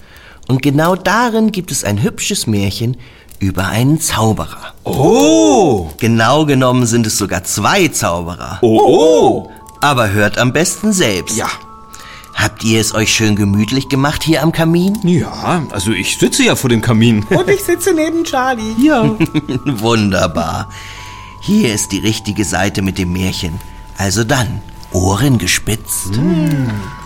Und 0.47 0.61
genau 0.61 0.97
darin 0.97 1.51
gibt 1.51 1.71
es 1.71 1.83
ein 1.83 2.03
hübsches 2.03 2.47
Märchen 2.47 2.99
über 3.39 3.69
einen 3.69 4.03
Zauberer. 4.03 4.75
Oh! 4.85 5.89
Genau 5.97 6.45
genommen 6.45 6.85
sind 6.85 7.07
es 7.07 7.17
sogar 7.17 7.45
zwei 7.45 7.89
Zauberer. 7.89 8.59
Oh! 8.61 9.49
Aber 9.81 10.11
hört 10.11 10.37
am 10.37 10.53
besten 10.53 10.93
selbst. 10.93 11.39
Ja. 11.39 11.49
Habt 12.35 12.63
ihr 12.65 12.83
es 12.83 12.95
euch 12.95 13.15
schön 13.15 13.35
gemütlich 13.35 13.89
gemacht 13.89 14.23
hier 14.23 14.43
am 14.43 14.53
Kamin? 14.53 14.99
Ja, 15.05 15.63
also 15.71 15.93
ich 15.93 16.19
sitze 16.19 16.45
ja 16.45 16.55
vor 16.55 16.69
dem 16.69 16.83
Kamin. 16.83 17.25
Und 17.31 17.49
ich 17.49 17.63
sitze 17.63 17.95
neben 17.95 18.25
Charlie. 18.25 18.75
Ja. 18.79 19.05
Wunderbar. 19.65 20.69
Hier 21.41 21.75
ist 21.75 21.93
die 21.93 21.99
richtige 21.99 22.45
Seite 22.45 22.83
mit 22.83 22.99
dem 22.99 23.13
Märchen. 23.13 23.59
Also 23.97 24.25
dann, 24.25 24.61
Ohren 24.93 25.39
gespitzt. 25.39 26.11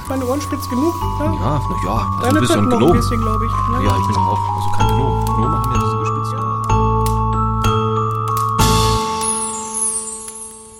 Meine 0.08 0.26
Ohren 0.26 0.40
spitz 0.40 0.68
genug. 0.68 0.94
Ja? 1.20 1.24
Ja, 1.26 1.62
na 1.68 1.76
ja, 1.84 2.18
also 2.22 2.34
Deine 2.34 2.46
ja 2.46 2.54
ein 2.54 2.68
Pötten 2.68 2.68
noch 2.68 2.72
ein 2.72 2.78
Gnom. 2.78 2.92
bisschen, 2.96 3.20
glaube 3.20 3.44
ich. 3.46 3.52
ne? 3.52 3.84
Ja, 3.86 3.96
ich 4.00 4.06
bin 4.06 4.16
auch, 4.16 4.38
also 4.56 4.70
kein 4.76 4.88
Gnom. 4.88 5.24
Gnome 5.24 5.56
haben 5.58 5.72
ja 5.72 5.78
diese 5.80 5.96
gespitzt. 5.98 6.32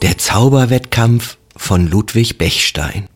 Der 0.02 0.18
Zauberwettkampf 0.18 1.37
von 1.56 1.87
Ludwig 1.88 2.38
Bechstein. 2.38 3.06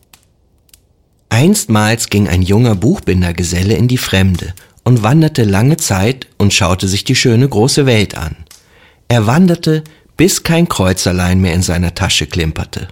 Einstmals 1.29 2.09
ging 2.09 2.27
ein 2.27 2.41
junger 2.41 2.75
Buchbindergeselle 2.75 3.75
in 3.75 3.87
die 3.87 3.97
Fremde 3.99 4.53
und 4.83 5.03
wanderte 5.03 5.43
lange 5.43 5.77
Zeit 5.77 6.27
und 6.37 6.53
schaute 6.53 6.87
sich 6.87 7.03
die 7.03 7.15
schöne 7.15 7.47
große 7.47 7.85
Welt 7.85 8.17
an. 8.17 8.35
Er 9.09 9.27
wanderte, 9.27 9.83
bis 10.19 10.43
kein 10.43 10.67
Kreuzerlein 10.67 11.39
mehr 11.39 11.53
in 11.53 11.61
seiner 11.61 11.95
Tasche 11.95 12.27
klimperte. 12.27 12.89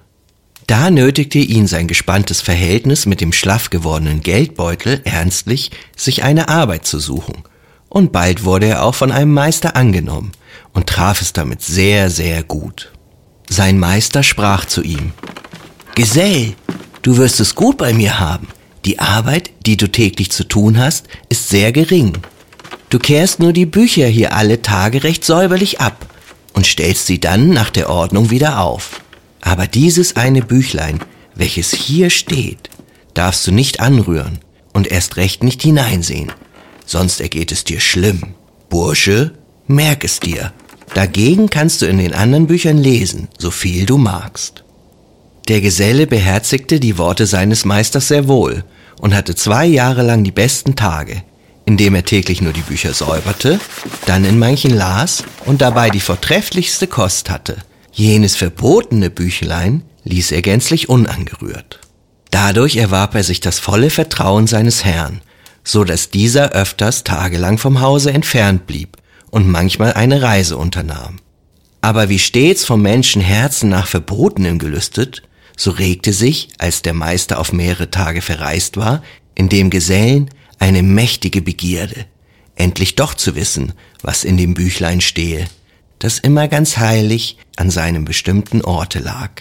Da 0.65 0.89
nötigte 0.89 1.39
ihn 1.39 1.67
sein 1.67 1.89
gespanntes 1.89 2.39
Verhältnis 2.39 3.05
mit 3.05 3.19
dem 3.19 3.33
schlaff 3.33 3.69
gewordenen 3.69 4.21
Geldbeutel 4.21 5.01
ernstlich, 5.03 5.71
sich 5.93 6.23
eine 6.23 6.47
Arbeit 6.47 6.85
zu 6.85 6.99
suchen. 6.99 7.43
Und 7.89 8.13
bald 8.13 8.45
wurde 8.45 8.67
er 8.67 8.83
auch 8.83 8.95
von 8.95 9.11
einem 9.11 9.33
Meister 9.33 9.75
angenommen 9.75 10.31
und 10.71 10.87
traf 10.87 11.21
es 11.21 11.33
damit 11.33 11.61
sehr, 11.61 12.09
sehr 12.09 12.43
gut. 12.43 12.93
Sein 13.49 13.77
Meister 13.77 14.23
sprach 14.23 14.63
zu 14.63 14.81
ihm, 14.81 15.11
Gesell, 15.95 16.53
du 17.01 17.17
wirst 17.17 17.41
es 17.41 17.55
gut 17.55 17.77
bei 17.77 17.91
mir 17.91 18.21
haben. 18.21 18.47
Die 18.85 18.99
Arbeit, 18.99 19.51
die 19.65 19.75
du 19.75 19.91
täglich 19.91 20.31
zu 20.31 20.45
tun 20.45 20.77
hast, 20.77 21.07
ist 21.27 21.49
sehr 21.49 21.73
gering. 21.73 22.19
Du 22.89 22.99
kehrst 22.99 23.41
nur 23.41 23.51
die 23.51 23.65
Bücher 23.65 24.07
hier 24.07 24.33
alle 24.33 24.61
Tage 24.61 25.03
recht 25.03 25.25
säuberlich 25.25 25.81
ab 25.81 26.07
und 26.57 26.65
stellst 26.65 27.05
sie 27.05 27.19
dann 27.19 27.49
nach 27.49 27.69
der 27.69 27.87
Ordnung 27.87 28.31
wieder 28.31 28.61
auf. 28.61 29.01
Aber 29.41 29.67
dieses 29.67 30.15
eine 30.15 30.41
Büchlein, 30.41 31.01
welches 31.35 31.71
hier 31.71 32.09
steht, 32.09 32.71
darfst 33.13 33.45
du 33.45 33.51
nicht 33.51 33.79
anrühren 33.79 34.39
und 34.73 34.87
erst 34.87 35.17
recht 35.17 35.43
nicht 35.43 35.61
hineinsehen, 35.61 36.31
sonst 36.83 37.21
ergeht 37.21 37.51
es 37.51 37.63
dir 37.63 37.79
schlimm. 37.79 38.33
Bursche, 38.69 39.33
merk 39.67 40.03
es 40.03 40.19
dir. 40.19 40.51
Dagegen 40.95 41.51
kannst 41.51 41.83
du 41.83 41.85
in 41.85 41.99
den 41.99 42.15
anderen 42.15 42.47
Büchern 42.47 42.79
lesen, 42.79 43.27
so 43.37 43.51
viel 43.51 43.85
du 43.85 43.99
magst. 43.99 44.63
Der 45.49 45.61
Geselle 45.61 46.07
beherzigte 46.07 46.79
die 46.79 46.97
Worte 46.97 47.27
seines 47.27 47.65
Meisters 47.65 48.07
sehr 48.07 48.27
wohl 48.27 48.63
und 48.99 49.13
hatte 49.13 49.35
zwei 49.35 49.67
Jahre 49.67 50.01
lang 50.01 50.23
die 50.23 50.31
besten 50.31 50.75
Tage, 50.75 51.21
indem 51.67 51.95
er 51.95 52.05
täglich 52.05 52.41
nur 52.41 52.53
die 52.53 52.61
Bücher 52.61 52.93
säuberte, 52.93 53.59
dann 54.05 54.23
in 54.23 54.39
manchen 54.39 54.71
las 54.71 55.23
und 55.45 55.61
dabei 55.61 55.89
die 55.89 55.99
vortrefflichste 55.99 56.87
Kost 56.87 57.29
hatte. 57.29 57.57
Jenes 57.91 58.37
verbotene 58.37 59.09
Büchlein 59.09 59.83
ließ 60.05 60.31
er 60.31 60.41
gänzlich 60.41 60.87
unangerührt. 60.87 61.81
Dadurch 62.31 62.77
erwarb 62.77 63.15
er 63.15 63.23
sich 63.23 63.41
das 63.41 63.59
volle 63.59 63.89
Vertrauen 63.89 64.47
seines 64.47 64.85
Herrn, 64.85 65.21
so 65.65 65.83
dass 65.83 66.09
dieser 66.09 66.53
öfters 66.53 67.03
tagelang 67.03 67.57
vom 67.57 67.81
Hause 67.81 68.13
entfernt 68.13 68.65
blieb 68.65 68.95
und 69.29 69.45
manchmal 69.45 69.91
eine 69.91 70.21
Reise 70.21 70.55
unternahm. 70.55 71.17
Aber 71.81 72.07
wie 72.07 72.19
stets 72.19 72.63
vom 72.63 72.81
Menschen 72.81 73.21
Herzen 73.21 73.69
nach 73.69 73.87
Verbotenem 73.87 74.57
gelüstet, 74.57 75.21
so 75.57 75.71
regte 75.71 76.13
sich, 76.13 76.47
als 76.59 76.81
der 76.81 76.93
Meister 76.93 77.39
auf 77.39 77.51
mehrere 77.51 77.91
Tage 77.91 78.21
verreist 78.21 78.77
war, 78.77 79.03
in 79.35 79.49
dem 79.49 79.69
Gesellen 79.69 80.29
eine 80.59 80.83
mächtige 80.83 81.41
Begierde, 81.41 82.05
endlich 82.55 82.95
doch 82.95 83.13
zu 83.13 83.35
wissen, 83.35 83.73
was 84.01 84.23
in 84.23 84.37
dem 84.37 84.53
Büchlein 84.53 85.01
stehe, 85.01 85.47
das 85.99 86.19
immer 86.19 86.47
ganz 86.47 86.77
heilig 86.77 87.37
an 87.55 87.69
seinem 87.69 88.05
bestimmten 88.05 88.61
Orte 88.61 88.99
lag. 88.99 89.31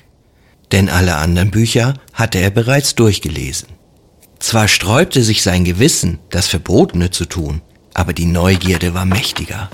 Denn 0.73 0.89
alle 0.89 1.17
anderen 1.17 1.51
Bücher 1.51 1.95
hatte 2.13 2.39
er 2.39 2.51
bereits 2.51 2.95
durchgelesen. 2.95 3.69
Zwar 4.39 4.69
sträubte 4.69 5.23
sich 5.23 5.43
sein 5.43 5.65
Gewissen, 5.65 6.19
das 6.31 6.47
Verbotene 6.47 7.11
zu 7.11 7.25
tun, 7.25 7.63
aber 7.95 8.13
die 8.13 8.27
Neugierde 8.27 8.95
war 8.95 9.07
mächtiger. 9.07 9.71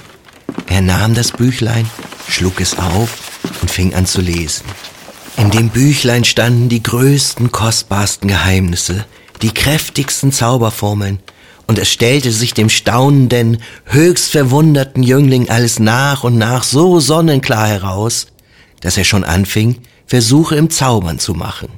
Er 0.67 0.81
nahm 0.81 1.15
das 1.15 1.33
Büchlein, 1.33 1.89
schlug 2.29 2.61
es 2.61 2.79
auf 2.79 3.41
und 3.61 3.71
fing 3.71 3.95
an 3.95 4.07
zu 4.07 4.21
lesen. 4.21 4.65
In 5.37 5.51
dem 5.51 5.71
Büchlein 5.71 6.25
standen 6.25 6.69
die 6.69 6.83
größten, 6.83 7.51
kostbarsten 7.51 8.29
Geheimnisse, 8.29 9.07
die 9.41 9.53
kräftigsten 9.53 10.31
Zauberformeln, 10.31 11.19
und 11.73 11.79
es 11.79 11.91
stellte 11.91 12.33
sich 12.33 12.53
dem 12.53 12.69
staunenden, 12.69 13.57
höchst 13.87 14.31
verwunderten 14.31 15.03
Jüngling 15.03 15.49
alles 15.49 15.79
nach 15.79 16.23
und 16.23 16.37
nach 16.37 16.65
so 16.65 17.01
sonnenklar 17.01 17.67
heraus, 17.67 18.27
dass 18.83 18.99
er 18.99 19.05
schon 19.05 19.25
anfing, 19.25 19.79
Versuche 20.05 20.57
im 20.57 20.69
Zaubern 20.69 21.19
zu 21.19 21.33
machen. 21.33 21.71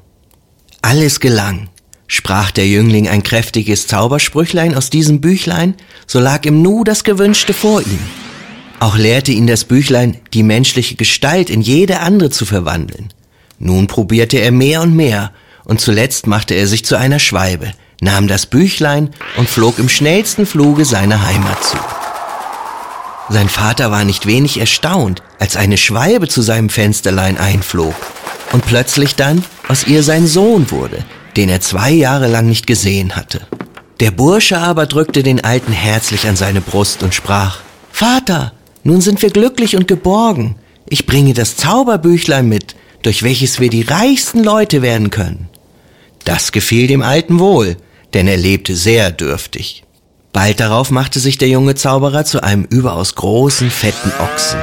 Alles 0.83 1.21
gelang. 1.21 1.69
Sprach 2.09 2.51
der 2.51 2.67
Jüngling 2.67 3.07
ein 3.07 3.23
kräftiges 3.23 3.87
Zaubersprüchlein 3.87 4.75
aus 4.75 4.91
diesem 4.91 5.21
Büchlein, 5.21 5.77
so 6.09 6.19
lag 6.19 6.45
im 6.45 6.61
Nu 6.61 6.83
das 6.83 7.05
Gewünschte 7.05 7.55
vor 7.55 7.81
ihm. 7.81 8.01
Auch 8.81 8.97
lehrte 8.97 9.31
ihn 9.31 9.47
das 9.47 9.63
Büchlein, 9.63 10.17
die 10.33 10.43
menschliche 10.43 10.97
Gestalt 10.97 11.51
in 11.51 11.61
jede 11.61 12.01
andere 12.01 12.31
zu 12.31 12.47
verwandeln. 12.47 13.11
Nun 13.61 13.87
probierte 13.87 14.39
er 14.39 14.51
mehr 14.51 14.83
und 14.83 14.97
mehr, 14.97 15.31
und 15.63 15.81
zuletzt 15.81 16.27
machte 16.27 16.55
er 16.55 16.67
sich 16.67 16.85
zu 16.85 16.97
einer 16.99 17.21
Schwalbe, 17.21 17.71
nahm 18.05 18.29
das 18.29 18.47
Büchlein 18.47 19.11
und 19.37 19.49
flog 19.49 19.79
im 19.79 19.89
schnellsten 19.89 20.47
Fluge 20.47 20.85
seiner 20.85 21.27
Heimat 21.27 21.65
zu. 21.65 21.77
Sein 23.31 23.49
Vater 23.49 23.91
war 23.91 24.05
nicht 24.05 24.27
wenig 24.27 24.61
erstaunt, 24.61 25.23
als 25.39 25.57
eine 25.57 25.79
Schwalbe 25.79 26.29
zu 26.29 26.43
seinem 26.43 26.69
Fensterlein 26.69 27.39
einflog 27.39 27.95
und 28.53 28.67
plötzlich 28.67 29.17
dann 29.17 29.43
aus 29.69 29.87
ihr 29.87 30.03
sein 30.03 30.27
Sohn 30.27 30.71
wurde, 30.71 30.99
den 31.37 31.49
er 31.49 31.63
zwei 31.63 31.91
Jahre 31.91 32.29
lang 32.29 32.47
nicht 32.47 32.67
gesehen 32.67 33.17
hatte. 33.17 33.41
Der 34.01 34.11
Bursche 34.11 34.59
aber 34.59 34.87
drückte 34.87 35.23
den 35.23 35.43
Alten 35.43 35.73
herzlich 35.73 36.29
an 36.29 36.37
seine 36.37 36.61
Brust 36.61 37.03
und 37.03 37.15
sprach, 37.15 37.61
Vater, 37.91 38.53
nun 38.83 39.01
sind 39.01 39.23
wir 39.23 39.31
glücklich 39.31 39.77
und 39.77 39.89
geborgen. 39.89 40.57
Ich 40.87 41.07
bringe 41.07 41.33
das 41.33 41.57
Zauberbüchlein 41.57 42.47
mit, 42.47 42.77
durch 43.03 43.23
welches 43.23 43.61
wir 43.61 43.71
die 43.71 43.83
reichsten 43.83 44.45
Leute 44.45 44.83
werden 44.83 45.09
können. 45.09 45.49
Das 46.25 46.53
gefiel 46.53 46.87
dem 46.87 47.03
Alten 47.03 47.39
wohl, 47.39 47.77
denn 48.15 48.29
er 48.29 48.37
lebte 48.37 48.77
sehr 48.77 49.11
dürftig. 49.11 49.85
Bald 50.33 50.61
darauf 50.61 50.91
machte 50.91 51.21
sich 51.21 51.39
der 51.39 51.49
junge 51.49 51.75
Zauberer 51.75 52.25
zu 52.25 52.43
einem 52.43 52.65
überaus 52.65 53.15
großen, 53.15 53.71
fetten 53.71 54.13
Ochsen 54.19 54.61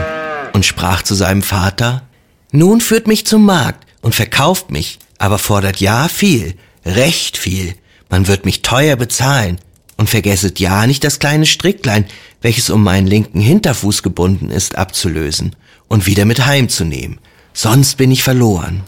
und 0.53 0.65
sprach 0.65 1.01
zu 1.01 1.15
seinem 1.15 1.41
Vater, 1.43 2.03
Nun 2.51 2.81
führt 2.81 3.07
mich 3.07 3.25
zum 3.25 3.45
Markt 3.45 3.85
und 4.01 4.15
verkauft 4.15 4.71
mich, 4.71 4.99
aber 5.17 5.37
fordert 5.37 5.79
ja 5.79 6.07
viel, 6.07 6.55
recht 6.85 7.37
viel. 7.37 7.75
Man 8.09 8.27
wird 8.27 8.45
mich 8.45 8.61
teuer 8.61 8.95
bezahlen. 8.95 9.59
Und 9.97 10.09
vergesset 10.09 10.59
ja 10.59 10.87
nicht 10.87 11.03
das 11.03 11.19
kleine 11.19 11.45
Stricklein, 11.45 12.05
welches 12.41 12.71
um 12.71 12.83
meinen 12.83 13.05
linken 13.05 13.39
Hinterfuß 13.39 14.01
gebunden 14.01 14.49
ist, 14.49 14.75
abzulösen 14.75 15.55
und 15.87 16.07
wieder 16.07 16.25
mit 16.25 16.45
heimzunehmen. 16.45 17.19
Sonst 17.53 17.97
bin 17.97 18.09
ich 18.09 18.23
verloren. 18.23 18.81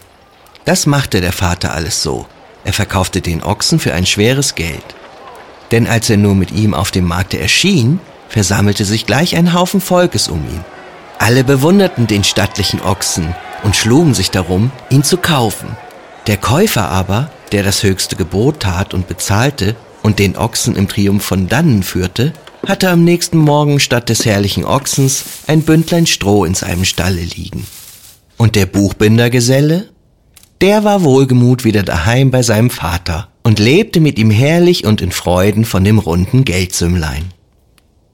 Das 0.64 0.86
machte 0.86 1.20
der 1.20 1.32
Vater 1.32 1.72
alles 1.72 2.02
so. 2.02 2.26
Er 2.64 2.72
verkaufte 2.72 3.20
den 3.20 3.42
Ochsen 3.42 3.78
für 3.78 3.94
ein 3.94 4.06
schweres 4.06 4.54
Geld. 4.54 4.84
Denn 5.70 5.86
als 5.86 6.10
er 6.10 6.16
nur 6.16 6.34
mit 6.34 6.50
ihm 6.50 6.74
auf 6.74 6.90
dem 6.90 7.04
Markte 7.04 7.38
erschien, 7.38 8.00
versammelte 8.28 8.84
sich 8.84 9.06
gleich 9.06 9.36
ein 9.36 9.52
Haufen 9.52 9.80
Volkes 9.80 10.28
um 10.28 10.38
ihn. 10.38 10.64
Alle 11.18 11.44
bewunderten 11.44 12.06
den 12.06 12.24
stattlichen 12.24 12.80
Ochsen 12.80 13.34
und 13.62 13.76
schlugen 13.76 14.14
sich 14.14 14.30
darum, 14.30 14.70
ihn 14.90 15.04
zu 15.04 15.16
kaufen. 15.16 15.76
Der 16.26 16.36
Käufer 16.36 16.88
aber, 16.88 17.30
der 17.52 17.62
das 17.62 17.82
höchste 17.82 18.16
Gebot 18.16 18.60
tat 18.60 18.94
und 18.94 19.08
bezahlte 19.08 19.76
und 20.02 20.18
den 20.18 20.36
Ochsen 20.36 20.76
im 20.76 20.88
Triumph 20.88 21.24
von 21.24 21.48
dannen 21.48 21.82
führte, 21.82 22.32
hatte 22.66 22.90
am 22.90 23.04
nächsten 23.04 23.38
Morgen 23.38 23.78
statt 23.78 24.08
des 24.08 24.24
herrlichen 24.24 24.64
Ochsens 24.64 25.24
ein 25.46 25.62
Bündlein 25.62 26.06
Stroh 26.06 26.44
in 26.44 26.54
seinem 26.54 26.84
Stalle 26.84 27.20
liegen. 27.20 27.66
Und 28.36 28.56
der 28.56 28.66
Buchbindergeselle? 28.66 29.88
Der 30.60 30.84
war 30.84 31.02
wohlgemut 31.02 31.64
wieder 31.64 31.82
daheim 31.82 32.30
bei 32.30 32.42
seinem 32.42 32.70
Vater 32.70 33.28
und 33.42 33.58
lebte 33.58 34.00
mit 34.00 34.18
ihm 34.18 34.30
herrlich 34.30 34.84
und 34.84 35.00
in 35.00 35.12
Freuden 35.12 35.64
von 35.64 35.84
dem 35.84 35.98
runden 35.98 36.44
Geldsümmlein. 36.44 37.32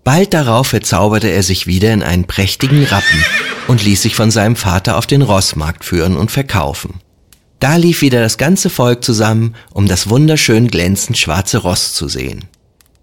Bald 0.03 0.33
darauf 0.35 0.69
verzauberte 0.69 1.29
er 1.29 1.43
sich 1.43 1.67
wieder 1.67 1.93
in 1.93 2.03
einen 2.03 2.25
prächtigen 2.25 2.85
Rappen 2.85 3.25
und 3.69 3.85
ließ 3.85 4.03
sich 4.03 4.15
von 4.15 4.31
seinem 4.31 4.57
Vater 4.57 4.97
auf 4.97 5.07
den 5.07 5.23
Rossmarkt 5.23 5.85
führen 5.85 6.17
und 6.17 6.31
verkaufen. 6.31 7.01
Da 7.61 7.77
lief 7.77 8.01
wieder 8.01 8.21
das 8.21 8.39
ganze 8.39 8.71
Volk 8.71 9.05
zusammen, 9.05 9.55
um 9.73 9.87
das 9.87 10.09
wunderschön 10.09 10.69
glänzend 10.69 11.19
schwarze 11.19 11.59
Ross 11.59 11.93
zu 11.93 12.09
sehen. 12.09 12.47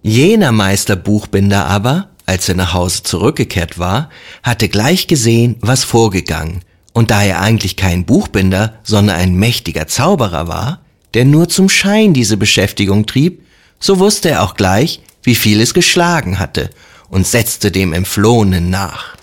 Jener 0.02 0.52
Meister 0.52 0.96
Buchbinder 0.96 1.68
aber, 1.68 2.10
als 2.26 2.50
er 2.50 2.56
nach 2.56 2.74
Hause 2.74 3.04
zurückgekehrt 3.04 3.78
war, 3.78 4.10
hatte 4.42 4.68
gleich 4.68 5.08
gesehen, 5.08 5.58
was 5.62 5.84
vorgegangen, 5.84 6.62
und 6.98 7.12
da 7.12 7.24
er 7.24 7.42
eigentlich 7.42 7.76
kein 7.76 8.06
Buchbinder, 8.06 8.74
sondern 8.82 9.18
ein 9.18 9.36
mächtiger 9.36 9.86
Zauberer 9.86 10.48
war, 10.48 10.80
der 11.14 11.26
nur 11.26 11.48
zum 11.48 11.70
Schein 11.70 12.16
diese 12.16 12.38
Beschäftigung 12.38 13.06
trieb, 13.06 13.46
so 13.80 14.00
wusste 14.00 14.32
er 14.32 14.42
auch 14.42 14.56
gleich, 14.56 15.02
wie 15.22 15.36
viel 15.36 15.62
es 15.62 15.76
geschlagen 15.76 16.40
hatte, 16.40 16.72
und 17.12 17.28
setzte 17.28 17.70
dem 17.70 17.94
Entflohenen 17.94 18.72
nach. 18.72 19.16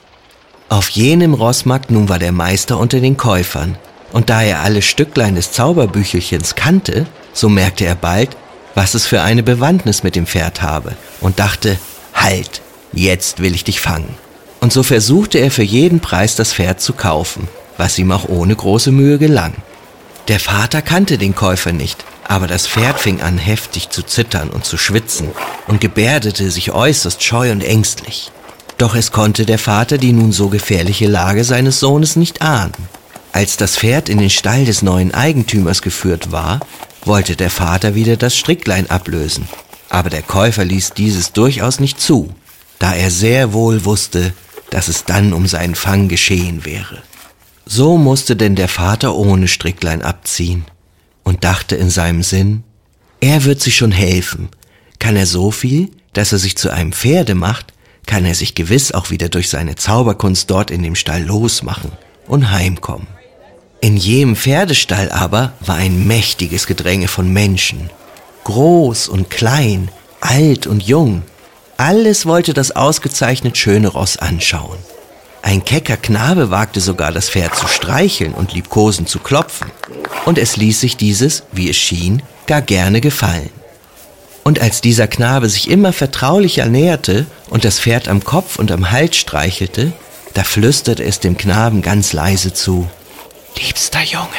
Auf 0.69 0.89
jenem 0.91 1.35
Rossmarkt 1.35 1.91
nun 1.91 2.09
war 2.09 2.21
der 2.21 2.31
Meister 2.31 2.79
unter 2.79 3.01
den 3.01 3.17
Käufern, 3.17 3.77
und 4.13 4.31
da 4.31 4.41
er 4.41 4.61
alle 4.61 4.81
Stücklein 4.81 5.35
des 5.35 5.51
Zauberbüchelchens 5.51 6.55
kannte, 6.55 7.09
so 7.33 7.49
merkte 7.49 7.87
er 7.87 7.97
bald, 7.97 8.37
was 8.77 8.95
es 8.95 9.05
für 9.09 9.23
eine 9.23 9.43
Bewandtnis 9.43 10.05
mit 10.05 10.15
dem 10.15 10.29
Pferd 10.29 10.63
habe, 10.63 10.93
und 11.21 11.41
dachte, 11.41 11.77
halt, 12.15 12.63
jetzt 12.93 13.41
will 13.41 13.53
ich 13.53 13.65
dich 13.65 13.81
fangen. 13.81 14.15
Und 14.61 14.73
so 14.73 14.85
versuchte 14.85 15.39
er 15.39 15.51
für 15.51 15.65
jeden 15.65 15.99
Preis 15.99 16.37
das 16.37 16.55
Pferd 16.55 16.81
zu 16.81 16.93
kaufen, 16.93 17.49
was 17.77 17.99
ihm 17.99 18.13
auch 18.13 18.29
ohne 18.29 18.55
große 18.55 18.93
Mühe 18.93 19.19
gelang. 19.19 19.55
Der 20.29 20.41
Vater 20.41 20.83
kannte 20.83 21.19
den 21.19 21.35
Käufer 21.35 21.73
nicht, 21.73 22.05
aber 22.27 22.47
das 22.47 22.67
Pferd 22.67 22.99
fing 22.99 23.21
an 23.21 23.39
heftig 23.39 23.91
zu 23.91 24.03
zittern 24.03 24.51
und 24.51 24.65
zu 24.65 24.79
schwitzen 24.79 25.29
und 25.67 25.81
gebärdete 25.81 26.51
sich 26.51 26.73
äußerst 26.73 27.23
scheu 27.23 27.53
und 27.53 27.63
ängstlich. 27.63 28.31
Doch 28.79 28.95
es 28.95 29.13
konnte 29.13 29.47
der 29.47 29.59
Vater 29.59 29.99
die 29.99 30.13
nun 30.13 30.33
so 30.33 30.49
gefährliche 30.49 31.07
Lage 31.07 31.45
seines 31.45 31.81
Sohnes 31.81 32.17
nicht 32.17 32.43
ahnen. 32.43 32.73
Als 33.33 33.57
das 33.57 33.77
Pferd 33.77 34.09
in 34.09 34.19
den 34.19 34.31
Stall 34.31 34.65
des 34.65 34.83
neuen 34.83 35.13
Eigentümers 35.13 35.83
geführt 35.83 36.33
war, 36.33 36.61
wollte 37.05 37.37
der 37.37 37.51
Vater 37.51 37.95
wieder 37.95 38.17
das 38.17 38.37
Stricklein 38.37 38.89
ablösen. 38.91 39.49
Aber 39.89 40.11
der 40.11 40.23
Käufer 40.23 40.65
ließ 40.65 40.93
dieses 40.95 41.33
durchaus 41.33 41.81
nicht 41.81 42.01
zu, 42.01 42.31
da 42.79 42.95
er 42.95 43.11
sehr 43.11 43.53
wohl 43.53 43.85
wusste, 43.85 44.33
dass 44.71 44.89
es 44.89 45.05
dann 45.05 45.33
um 45.33 45.47
seinen 45.47 45.75
Fang 45.75 46.09
geschehen 46.09 46.65
wäre. 46.65 47.03
So 47.67 47.97
musste 47.97 48.37
denn 48.37 48.57
der 48.57 48.69
Vater 48.69 49.15
ohne 49.15 49.49
Stricklein 49.49 50.03
abziehen 50.03 50.65
und 51.23 51.45
dachte 51.45 51.77
in 51.77 51.91
seinem 51.91 52.23
Sinn, 52.23 52.63
er 53.21 53.45
wird 53.45 53.61
sich 53.61 53.77
schon 53.77 53.93
helfen. 53.93 54.51
Kann 54.99 55.17
er 55.17 55.27
so 55.27 55.51
viel, 55.51 55.91
dass 56.13 56.33
er 56.33 56.39
sich 56.39 56.57
zu 56.57 56.71
einem 56.71 56.93
Pferde 56.93 57.35
macht, 57.35 57.73
kann 58.07 58.27
er 58.27 58.35
sich 58.35 58.55
gewiss 58.55 58.93
auch 58.93 59.11
wieder 59.11 59.31
durch 59.31 59.49
seine 59.49 59.77
Zauberkunst 59.77 60.51
dort 60.51 60.71
in 60.71 60.83
dem 60.83 60.95
Stall 60.95 61.23
losmachen 61.23 61.93
und 62.27 62.51
heimkommen. 62.51 63.09
In 63.81 63.97
jedem 63.97 64.37
Pferdestall 64.37 65.11
aber 65.11 65.53
war 65.61 65.77
ein 65.77 66.07
mächtiges 66.07 66.67
Gedränge 66.67 67.09
von 67.09 67.33
Menschen. 67.33 67.91
Groß 68.45 69.09
und 69.09 69.31
klein, 69.31 69.91
alt 70.21 70.67
und 70.67 70.83
jung. 70.83 71.23
Alles 71.77 72.25
wollte 72.27 72.55
das 72.55 72.73
ausgezeichnet 72.73 73.59
schöne 73.59 73.89
Ross 73.89 74.17
anschauen. 74.17 74.79
Ein 75.45 75.63
kecker 75.63 75.99
Knabe 75.99 76.51
wagte 76.51 76.81
sogar 76.81 77.13
das 77.13 77.29
Pferd 77.29 77.55
zu 77.55 77.69
streicheln 77.69 78.33
und 78.33 78.55
liebkosen 78.55 79.07
zu 79.07 79.19
klopfen. 79.19 79.71
Und 80.25 80.39
es 80.39 80.57
ließ 80.57 80.81
sich 80.81 80.97
dieses, 80.97 81.43
wie 81.53 81.69
es 81.69 81.77
schien, 81.77 82.23
gar 82.47 82.63
gerne 82.63 83.03
gefallen. 83.03 83.51
Und 84.43 84.59
als 84.59 84.81
dieser 84.81 85.07
Knabe 85.07 85.51
sich 85.51 85.69
immer 85.69 85.93
vertraulicher 85.93 86.65
näherte 86.65 87.27
und 87.51 87.67
das 87.67 87.79
Pferd 87.79 88.09
am 88.09 88.25
Kopf 88.25 88.59
und 88.59 88.73
am 88.73 88.91
Hals 88.91 89.17
streichelte, 89.17 89.93
da 90.33 90.45
flüsterte 90.45 91.05
es 91.05 91.21
dem 91.21 91.37
Knaben 91.37 91.83
ganz 91.83 92.15
leise 92.15 92.55
zu. 92.55 92.89
Liebster 93.59 94.03
Junge, 94.03 94.31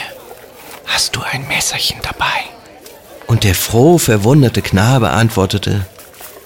hast 0.88 1.16
du 1.16 1.22
ein 1.22 1.48
Messerchen 1.48 2.00
dabei? 2.02 2.46
Und 3.28 3.44
der 3.44 3.54
froh 3.54 4.00
verwunderte 4.00 4.64
Knabe 4.64 5.12
antwortete, 5.12 5.86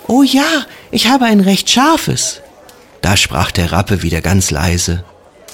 Oh 0.07 0.21
ja, 0.21 0.65
ich 0.91 1.07
habe 1.07 1.23
ein 1.23 1.39
recht 1.39 1.69
scharfes. 1.69 2.41
Da 3.01 3.17
sprach 3.17 3.51
der 3.51 3.71
Rappe 3.71 4.03
wieder 4.03 4.21
ganz 4.21 4.51
leise, 4.51 5.03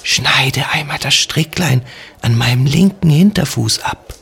Schneide 0.07 0.65
einmal 0.71 0.99
das 0.99 1.15
Stricklein 1.15 1.81
an 2.21 2.37
meinem 2.37 2.67
linken 2.67 3.09
Hinterfuß 3.09 3.81
ab. 3.81 4.13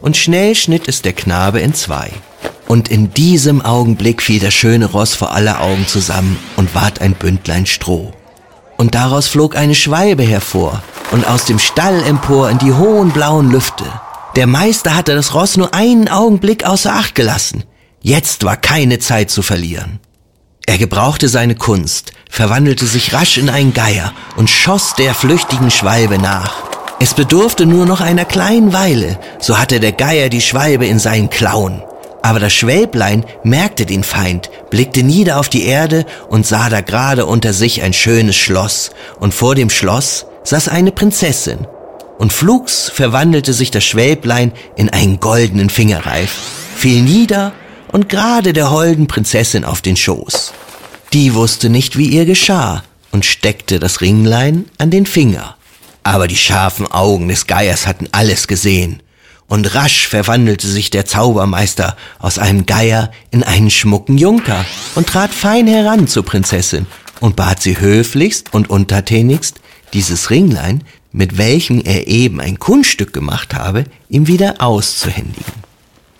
Und 0.00 0.16
schnell 0.16 0.54
schnitt 0.54 0.86
es 0.86 1.02
der 1.02 1.12
Knabe 1.12 1.58
in 1.58 1.74
zwei. 1.74 2.12
Und 2.68 2.88
in 2.88 3.12
diesem 3.12 3.60
Augenblick 3.60 4.22
fiel 4.22 4.38
das 4.38 4.54
schöne 4.54 4.86
Ross 4.86 5.16
vor 5.16 5.32
aller 5.32 5.60
Augen 5.60 5.88
zusammen 5.88 6.38
und 6.54 6.76
ward 6.76 7.00
ein 7.00 7.14
Bündlein 7.14 7.66
Stroh. 7.66 8.12
Und 8.76 8.94
daraus 8.94 9.26
flog 9.26 9.56
eine 9.56 9.74
Schwalbe 9.74 10.22
hervor 10.22 10.84
und 11.10 11.26
aus 11.26 11.46
dem 11.46 11.58
Stall 11.58 12.04
empor 12.04 12.48
in 12.48 12.58
die 12.58 12.72
hohen 12.72 13.10
blauen 13.10 13.50
Lüfte. 13.50 13.86
Der 14.36 14.46
Meister 14.46 14.94
hatte 14.94 15.16
das 15.16 15.34
Ross 15.34 15.56
nur 15.56 15.74
einen 15.74 16.08
Augenblick 16.08 16.64
außer 16.64 16.94
Acht 16.94 17.16
gelassen. 17.16 17.64
Jetzt 18.02 18.44
war 18.44 18.56
keine 18.56 19.00
Zeit 19.00 19.32
zu 19.32 19.42
verlieren. 19.42 19.98
Er 20.66 20.78
gebrauchte 20.78 21.28
seine 21.28 21.54
Kunst, 21.54 22.12
verwandelte 22.30 22.86
sich 22.86 23.12
rasch 23.12 23.36
in 23.36 23.50
einen 23.50 23.74
Geier 23.74 24.12
und 24.36 24.48
schoss 24.48 24.94
der 24.94 25.14
flüchtigen 25.14 25.70
Schwalbe 25.70 26.18
nach. 26.18 26.54
Es 27.00 27.12
bedurfte 27.12 27.66
nur 27.66 27.86
noch 27.86 28.00
einer 28.00 28.24
kleinen 28.24 28.72
Weile, 28.72 29.18
so 29.40 29.58
hatte 29.58 29.78
der 29.78 29.92
Geier 29.92 30.30
die 30.30 30.40
Schwalbe 30.40 30.86
in 30.86 30.98
seinen 30.98 31.28
Klauen. 31.28 31.82
Aber 32.22 32.40
das 32.40 32.54
Schwälblein 32.54 33.26
merkte 33.42 33.84
den 33.84 34.02
Feind, 34.02 34.48
blickte 34.70 35.02
nieder 35.02 35.38
auf 35.38 35.50
die 35.50 35.66
Erde 35.66 36.06
und 36.28 36.46
sah 36.46 36.70
da 36.70 36.80
gerade 36.80 37.26
unter 37.26 37.52
sich 37.52 37.82
ein 37.82 37.92
schönes 37.92 38.36
Schloss, 38.36 38.90
und 39.20 39.34
vor 39.34 39.54
dem 39.54 39.68
Schloss 39.68 40.24
saß 40.44 40.68
eine 40.68 40.92
Prinzessin. 40.92 41.66
Und 42.18 42.32
flugs 42.32 42.90
verwandelte 42.94 43.52
sich 43.52 43.70
das 43.70 43.84
Schwälblein 43.84 44.52
in 44.76 44.88
einen 44.88 45.20
goldenen 45.20 45.68
Fingerreif, 45.68 46.32
fiel 46.76 47.02
nieder 47.02 47.52
und 47.94 48.08
gerade 48.08 48.52
der 48.52 48.72
holden 48.72 49.06
Prinzessin 49.06 49.64
auf 49.64 49.80
den 49.80 49.94
Schoß. 49.94 50.52
Die 51.12 51.32
wusste 51.32 51.68
nicht, 51.68 51.96
wie 51.96 52.08
ihr 52.08 52.24
geschah 52.24 52.82
und 53.12 53.24
steckte 53.24 53.78
das 53.78 54.00
Ringlein 54.00 54.64
an 54.78 54.90
den 54.90 55.06
Finger. 55.06 55.54
Aber 56.02 56.26
die 56.26 56.36
scharfen 56.36 56.90
Augen 56.90 57.28
des 57.28 57.46
Geiers 57.46 57.86
hatten 57.86 58.08
alles 58.10 58.48
gesehen, 58.48 59.00
und 59.46 59.76
rasch 59.76 60.08
verwandelte 60.08 60.66
sich 60.66 60.90
der 60.90 61.06
Zaubermeister 61.06 61.96
aus 62.18 62.40
einem 62.40 62.66
Geier 62.66 63.12
in 63.30 63.44
einen 63.44 63.70
schmucken 63.70 64.18
Junker 64.18 64.64
und 64.96 65.06
trat 65.06 65.32
fein 65.32 65.68
heran 65.68 66.08
zur 66.08 66.24
Prinzessin 66.24 66.86
und 67.20 67.36
bat 67.36 67.62
sie 67.62 67.78
höflichst 67.78 68.52
und 68.52 68.70
untertänigst, 68.70 69.60
dieses 69.92 70.30
Ringlein, 70.30 70.82
mit 71.12 71.38
welchem 71.38 71.80
er 71.80 72.08
eben 72.08 72.40
ein 72.40 72.58
Kunststück 72.58 73.12
gemacht 73.12 73.54
habe, 73.54 73.84
ihm 74.08 74.26
wieder 74.26 74.56
auszuhändigen. 74.58 75.44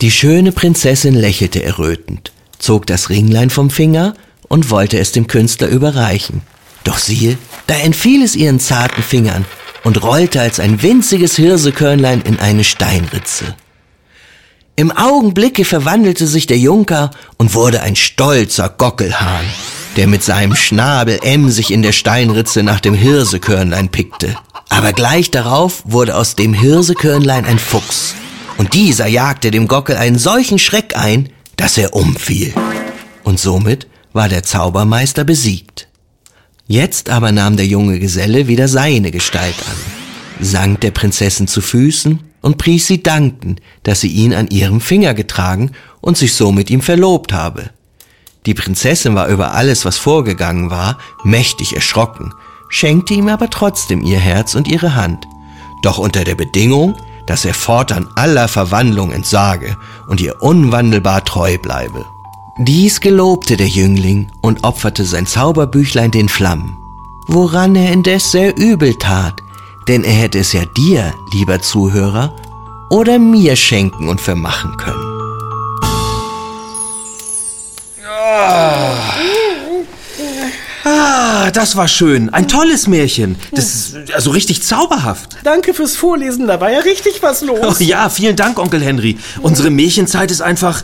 Die 0.00 0.10
schöne 0.10 0.52
Prinzessin 0.52 1.14
lächelte 1.14 1.62
errötend, 1.62 2.32
zog 2.58 2.86
das 2.86 3.10
Ringlein 3.10 3.50
vom 3.50 3.70
Finger 3.70 4.14
und 4.48 4.70
wollte 4.70 4.98
es 4.98 5.12
dem 5.12 5.26
Künstler 5.26 5.68
überreichen. 5.68 6.42
Doch 6.82 6.98
siehe, 6.98 7.38
da 7.66 7.74
entfiel 7.74 8.22
es 8.22 8.36
ihren 8.36 8.60
zarten 8.60 9.02
Fingern 9.02 9.44
und 9.84 10.02
rollte 10.02 10.40
als 10.40 10.60
ein 10.60 10.82
winziges 10.82 11.36
Hirsekörnlein 11.36 12.22
in 12.22 12.38
eine 12.38 12.64
Steinritze. 12.64 13.54
Im 14.76 14.90
Augenblicke 14.90 15.64
verwandelte 15.64 16.26
sich 16.26 16.46
der 16.46 16.58
Junker 16.58 17.12
und 17.38 17.54
wurde 17.54 17.80
ein 17.82 17.94
stolzer 17.94 18.68
Gockelhahn, 18.68 19.44
der 19.96 20.08
mit 20.08 20.24
seinem 20.24 20.56
Schnabel 20.56 21.20
emsig 21.22 21.70
in 21.70 21.82
der 21.82 21.92
Steinritze 21.92 22.64
nach 22.64 22.80
dem 22.80 22.94
Hirsekörnlein 22.94 23.88
pickte. 23.88 24.36
Aber 24.68 24.92
gleich 24.92 25.30
darauf 25.30 25.82
wurde 25.84 26.16
aus 26.16 26.34
dem 26.34 26.54
Hirsekörnlein 26.54 27.44
ein 27.44 27.60
Fuchs, 27.60 28.14
und 28.56 28.74
dieser 28.74 29.06
jagte 29.06 29.50
dem 29.50 29.68
Gockel 29.68 29.96
einen 29.96 30.18
solchen 30.18 30.58
Schreck 30.58 30.96
ein, 30.96 31.30
dass 31.56 31.78
er 31.78 31.94
umfiel. 31.94 32.54
Und 33.22 33.40
somit 33.40 33.86
war 34.12 34.28
der 34.28 34.42
Zaubermeister 34.42 35.24
besiegt. 35.24 35.88
Jetzt 36.66 37.10
aber 37.10 37.32
nahm 37.32 37.56
der 37.56 37.66
junge 37.66 37.98
Geselle 37.98 38.48
wieder 38.48 38.68
seine 38.68 39.10
Gestalt 39.10 39.56
an, 39.68 40.44
sank 40.44 40.80
der 40.80 40.92
Prinzessin 40.92 41.46
zu 41.46 41.60
Füßen 41.60 42.20
und 42.40 42.58
pries 42.58 42.86
sie 42.86 43.02
dankend, 43.02 43.60
dass 43.82 44.00
sie 44.00 44.08
ihn 44.08 44.32
an 44.32 44.48
ihrem 44.48 44.80
Finger 44.80 45.14
getragen 45.14 45.72
und 46.00 46.16
sich 46.16 46.34
so 46.34 46.52
mit 46.52 46.70
ihm 46.70 46.80
verlobt 46.80 47.32
habe. 47.32 47.70
Die 48.46 48.54
Prinzessin 48.54 49.14
war 49.14 49.28
über 49.28 49.52
alles, 49.52 49.84
was 49.84 49.98
vorgegangen 49.98 50.70
war, 50.70 50.98
mächtig 51.22 51.74
erschrocken, 51.74 52.32
schenkte 52.68 53.14
ihm 53.14 53.28
aber 53.28 53.50
trotzdem 53.50 54.02
ihr 54.02 54.18
Herz 54.18 54.54
und 54.54 54.68
ihre 54.68 54.94
Hand, 54.94 55.26
doch 55.82 55.98
unter 55.98 56.24
der 56.24 56.34
Bedingung, 56.34 56.96
dass 57.26 57.44
er 57.44 57.54
fortan 57.54 58.08
aller 58.14 58.48
Verwandlung 58.48 59.12
entsage 59.12 59.76
und 60.06 60.20
ihr 60.20 60.42
unwandelbar 60.42 61.24
treu 61.24 61.58
bleibe. 61.58 62.04
Dies 62.58 63.00
gelobte 63.00 63.56
der 63.56 63.68
Jüngling 63.68 64.30
und 64.40 64.62
opferte 64.62 65.04
sein 65.04 65.26
Zauberbüchlein 65.26 66.10
den 66.10 66.28
Flammen, 66.28 66.76
woran 67.26 67.74
er 67.74 67.92
indes 67.92 68.30
sehr 68.30 68.56
übel 68.56 68.94
tat, 68.94 69.34
denn 69.88 70.04
er 70.04 70.12
hätte 70.12 70.38
es 70.38 70.52
ja 70.52 70.64
dir, 70.64 71.12
lieber 71.32 71.60
Zuhörer, 71.60 72.34
oder 72.90 73.18
mir 73.18 73.56
schenken 73.56 74.08
und 74.08 74.20
vermachen 74.20 74.76
können. 74.76 75.14
Ah, 78.06 79.13
das 81.52 81.76
war 81.76 81.88
schön. 81.88 82.28
Ein 82.30 82.48
tolles 82.48 82.86
Märchen. 82.86 83.36
Das 83.52 83.64
ist 83.64 84.12
also 84.14 84.30
richtig 84.30 84.62
zauberhaft. 84.62 85.36
Danke 85.44 85.74
fürs 85.74 85.96
Vorlesen, 85.96 86.46
da 86.46 86.60
war 86.60 86.70
ja 86.70 86.80
richtig 86.80 87.22
was 87.22 87.42
los. 87.42 87.58
Oh, 87.80 87.82
ja, 87.82 88.08
vielen 88.08 88.36
Dank, 88.36 88.58
Onkel 88.58 88.82
Henry. 88.82 89.18
Unsere 89.42 89.70
Märchenzeit 89.70 90.30
ist 90.30 90.40
einfach 90.40 90.82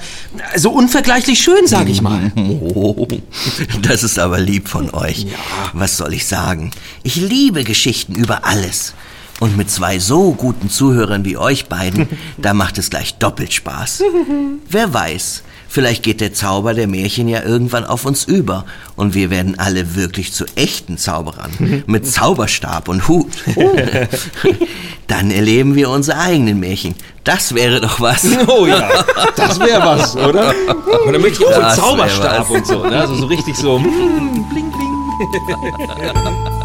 so 0.56 0.70
unvergleichlich 0.70 1.40
schön, 1.40 1.66
sag 1.66 1.88
ich 1.88 2.02
mal. 2.02 2.32
Oh, 2.36 3.06
das 3.82 4.02
ist 4.02 4.18
aber 4.18 4.38
lieb 4.40 4.68
von 4.68 4.90
euch. 4.90 5.26
Was 5.72 5.96
soll 5.96 6.14
ich 6.14 6.26
sagen? 6.26 6.70
Ich 7.02 7.16
liebe 7.16 7.64
Geschichten 7.64 8.14
über 8.14 8.44
alles. 8.44 8.94
Und 9.40 9.56
mit 9.56 9.70
zwei 9.70 9.98
so 9.98 10.32
guten 10.32 10.68
Zuhörern 10.68 11.24
wie 11.24 11.38
euch 11.38 11.66
beiden, 11.66 12.08
da 12.36 12.52
macht 12.52 12.76
es 12.76 12.90
gleich 12.90 13.14
doppelt 13.14 13.52
Spaß. 13.54 14.02
Wer 14.68 14.92
weiß, 14.92 15.42
vielleicht 15.70 16.02
geht 16.02 16.20
der 16.20 16.35
Zauber 16.35 16.74
der 16.74 16.88
Märchen 16.88 17.28
ja 17.28 17.42
irgendwann 17.42 17.85
auf 17.85 18.04
uns 18.04 18.24
über 18.24 18.66
und 18.96 19.14
wir 19.14 19.30
werden 19.30 19.59
alle 19.59 19.94
wirklich 19.94 20.33
zu 20.33 20.44
echten 20.56 20.98
Zauberern 20.98 21.85
mit 21.87 22.06
Zauberstab 22.06 22.88
und 22.88 23.09
Hut. 23.09 23.33
Dann 25.06 25.30
erleben 25.30 25.74
wir 25.76 25.88
unsere 25.88 26.18
eigenen 26.18 26.61
Märchen. 26.61 26.94
Das 27.24 27.54
wäre 27.54 27.80
doch 27.80 28.00
was. 28.00 28.26
Oh 28.46 28.66
ja, 28.66 28.88
das 29.37 29.59
wäre 29.61 29.80
was, 29.85 30.16
oder? 30.16 30.54
Und 31.06 31.12
dann 31.12 31.20
möchte 31.20 31.42
ich 31.42 31.48
auch 31.48 31.54
so 31.54 31.61
einen 31.61 31.76
Zauberstab 31.76 32.50
und 32.50 32.66
so, 32.66 32.85
ne? 32.85 33.00
Also 33.00 33.14
so 33.14 33.26
richtig 33.26 33.56
so. 33.56 33.78
mm, 33.78 34.48
bling, 34.50 34.70
bling. 34.70 36.59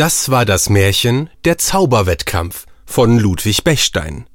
Das 0.00 0.30
war 0.30 0.46
das 0.46 0.70
Märchen 0.70 1.28
Der 1.44 1.58
Zauberwettkampf 1.58 2.64
von 2.86 3.18
Ludwig 3.18 3.64
Bechstein. 3.64 4.30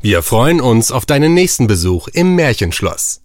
Wir 0.00 0.22
freuen 0.22 0.62
uns 0.62 0.90
auf 0.90 1.04
deinen 1.04 1.34
nächsten 1.34 1.66
Besuch 1.66 2.08
im 2.08 2.36
Märchenschloss. 2.36 3.20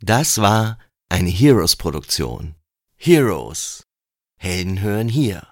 Das 0.00 0.40
war 0.40 0.76
eine 1.08 1.30
Heroes-Produktion. 1.30 2.56
Heroes. 2.96 3.84
Helden 4.40 4.80
hören 4.80 5.08
hier. 5.08 5.46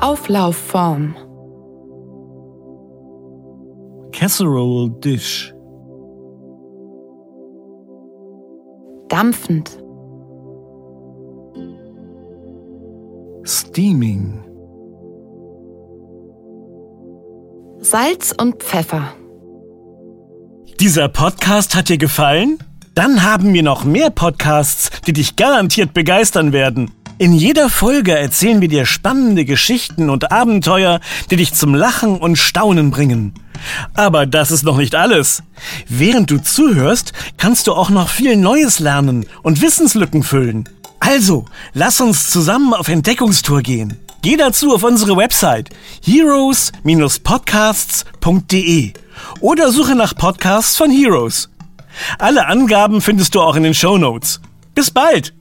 Auflaufform. 0.00 1.14
Casserole 4.12 4.98
Dish. 5.02 5.52
Dampfend. 9.10 9.78
Steaming. 13.52 14.44
Salz 17.80 18.32
und 18.38 18.62
Pfeffer. 18.62 19.12
Dieser 20.78 21.08
Podcast 21.08 21.74
hat 21.74 21.88
dir 21.88 21.98
gefallen? 21.98 22.58
Dann 22.94 23.24
haben 23.24 23.52
wir 23.52 23.64
noch 23.64 23.82
mehr 23.82 24.10
Podcasts, 24.10 24.90
die 25.04 25.12
dich 25.12 25.34
garantiert 25.34 25.94
begeistern 25.94 26.52
werden. 26.52 26.92
In 27.18 27.32
jeder 27.32 27.68
Folge 27.68 28.16
erzählen 28.16 28.60
wir 28.60 28.68
dir 28.68 28.86
spannende 28.86 29.44
Geschichten 29.44 30.10
und 30.10 30.30
Abenteuer, 30.30 31.00
die 31.32 31.36
dich 31.36 31.52
zum 31.52 31.74
Lachen 31.74 32.18
und 32.18 32.36
Staunen 32.36 32.92
bringen. 32.92 33.34
Aber 33.94 34.26
das 34.26 34.52
ist 34.52 34.62
noch 34.62 34.76
nicht 34.76 34.94
alles. 34.94 35.42
Während 35.88 36.30
du 36.30 36.40
zuhörst, 36.40 37.12
kannst 37.36 37.66
du 37.66 37.72
auch 37.72 37.90
noch 37.90 38.10
viel 38.10 38.36
Neues 38.36 38.78
lernen 38.78 39.26
und 39.42 39.60
Wissenslücken 39.60 40.22
füllen. 40.22 40.68
Also, 41.00 41.46
lass 41.72 42.00
uns 42.00 42.30
zusammen 42.30 42.72
auf 42.74 42.86
Entdeckungstour 42.88 43.62
gehen. 43.62 43.98
Geh 44.22 44.36
dazu 44.36 44.74
auf 44.74 44.84
unsere 44.84 45.16
Website 45.16 45.70
heroes-podcasts.de 46.04 48.92
oder 49.40 49.72
suche 49.72 49.96
nach 49.96 50.14
Podcasts 50.14 50.76
von 50.76 50.90
Heroes. 50.90 51.48
Alle 52.18 52.46
Angaben 52.46 53.00
findest 53.00 53.34
du 53.34 53.40
auch 53.40 53.56
in 53.56 53.62
den 53.62 53.72
Show 53.74 53.96
Notes. 53.96 54.42
Bis 54.74 54.90
bald! 54.90 55.32